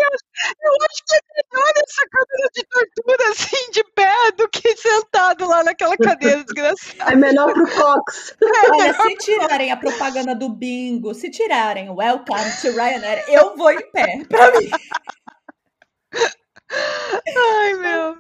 eu 0.63 0.71
acho 0.89 1.03
que 1.05 1.15
é 1.15 1.19
melhor 1.35 1.73
essa 1.75 2.03
cadeira 2.09 2.49
de 2.55 2.63
tortura 2.63 3.29
assim 3.29 3.71
de 3.71 3.83
pé 3.93 4.31
do 4.31 4.49
que 4.49 4.75
sentado 4.75 5.47
lá 5.47 5.63
naquela 5.63 5.95
cadeira 5.95 6.43
desgraçada. 6.43 6.98
É 7.11 7.15
melhor 7.15 7.53
pro 7.53 7.67
Fox. 7.67 8.35
É, 8.41 8.71
Olha, 8.71 8.93
se 8.93 9.15
tirarem 9.17 9.71
a 9.71 9.77
propaganda 9.77 10.35
do 10.35 10.49
bingo, 10.49 11.13
se 11.13 11.29
tirarem 11.29 11.89
Welcome 11.89 12.51
to 12.61 12.71
Ryanair, 12.71 13.25
eu 13.27 13.55
vou 13.55 13.71
em 13.71 13.91
pé. 13.91 14.23
Pra 14.27 14.51
mim. 14.59 14.69
Ai, 17.35 17.73
meu. 17.75 18.17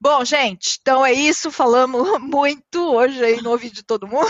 Bom, 0.00 0.24
gente, 0.24 0.78
então 0.80 1.04
é 1.04 1.12
isso. 1.12 1.50
Falamos 1.50 2.20
muito 2.20 2.94
hoje 2.94 3.24
aí 3.24 3.42
no 3.42 3.50
ouvido 3.50 3.74
de 3.74 3.82
todo 3.82 4.06
mundo. 4.06 4.28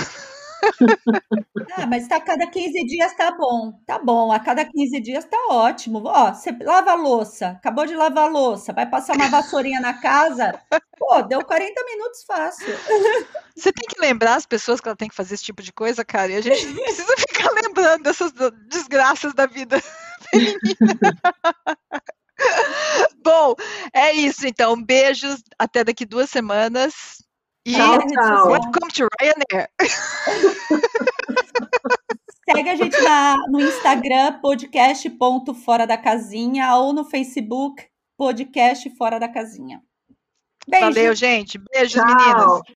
Ah, 1.76 1.86
mas 1.86 2.06
tá, 2.06 2.16
a 2.16 2.20
cada 2.20 2.46
15 2.46 2.84
dias 2.86 3.14
tá 3.14 3.32
bom. 3.32 3.72
Tá 3.86 3.98
bom, 3.98 4.30
a 4.30 4.38
cada 4.38 4.64
15 4.64 5.00
dias 5.00 5.24
tá 5.24 5.36
ótimo. 5.50 6.02
Ó, 6.04 6.32
você 6.32 6.56
lava 6.62 6.92
a 6.92 6.94
louça, 6.94 7.48
acabou 7.48 7.86
de 7.86 7.94
lavar 7.94 8.28
a 8.28 8.30
louça, 8.30 8.72
vai 8.72 8.88
passar 8.88 9.14
uma 9.14 9.28
vassourinha 9.28 9.80
na 9.80 9.94
casa. 9.94 10.60
Pô, 10.98 11.22
deu 11.22 11.44
40 11.44 11.84
minutos 11.84 12.24
fácil. 12.24 12.66
Você 13.56 13.72
tem 13.72 13.86
que 13.88 14.00
lembrar 14.00 14.34
as 14.34 14.46
pessoas 14.46 14.80
que 14.80 14.88
ela 14.88 14.96
tem 14.96 15.08
que 15.08 15.14
fazer 15.14 15.34
esse 15.34 15.44
tipo 15.44 15.62
de 15.62 15.72
coisa, 15.72 16.04
cara, 16.04 16.32
e 16.32 16.36
a 16.36 16.40
gente 16.40 16.66
não 16.66 16.82
precisa 16.82 17.14
ficar 17.16 17.50
lembrando 17.52 18.02
dessas 18.02 18.32
desgraças 18.68 19.32
da 19.32 19.46
vida 19.46 19.80
feminina. 20.30 21.16
Bom, 23.22 23.54
é 23.92 24.12
isso 24.12 24.46
então. 24.46 24.80
Beijos, 24.82 25.42
até 25.58 25.84
daqui 25.84 26.04
duas 26.04 26.30
semanas. 26.30 27.24
E 27.66 27.72
tchau, 27.72 27.98
tchau. 27.98 28.50
welcome 28.50 28.90
to 28.92 29.08
Ryanair. 29.18 29.70
Segue 32.44 32.68
a 32.68 32.76
gente 32.76 33.00
na, 33.00 33.36
no 33.48 33.58
Instagram, 33.58 34.38
podcast.fora 34.42 35.86
da 35.86 35.96
casinha, 35.96 36.76
ou 36.76 36.92
no 36.92 37.06
Facebook, 37.06 37.86
podcast 38.18 38.90
fora 38.98 39.18
da 39.18 39.28
casinha. 39.28 39.82
Beijo. 40.68 40.84
Valeu, 40.84 41.14
gente. 41.14 41.56
Beijo, 41.56 42.04
meninas. 42.04 42.60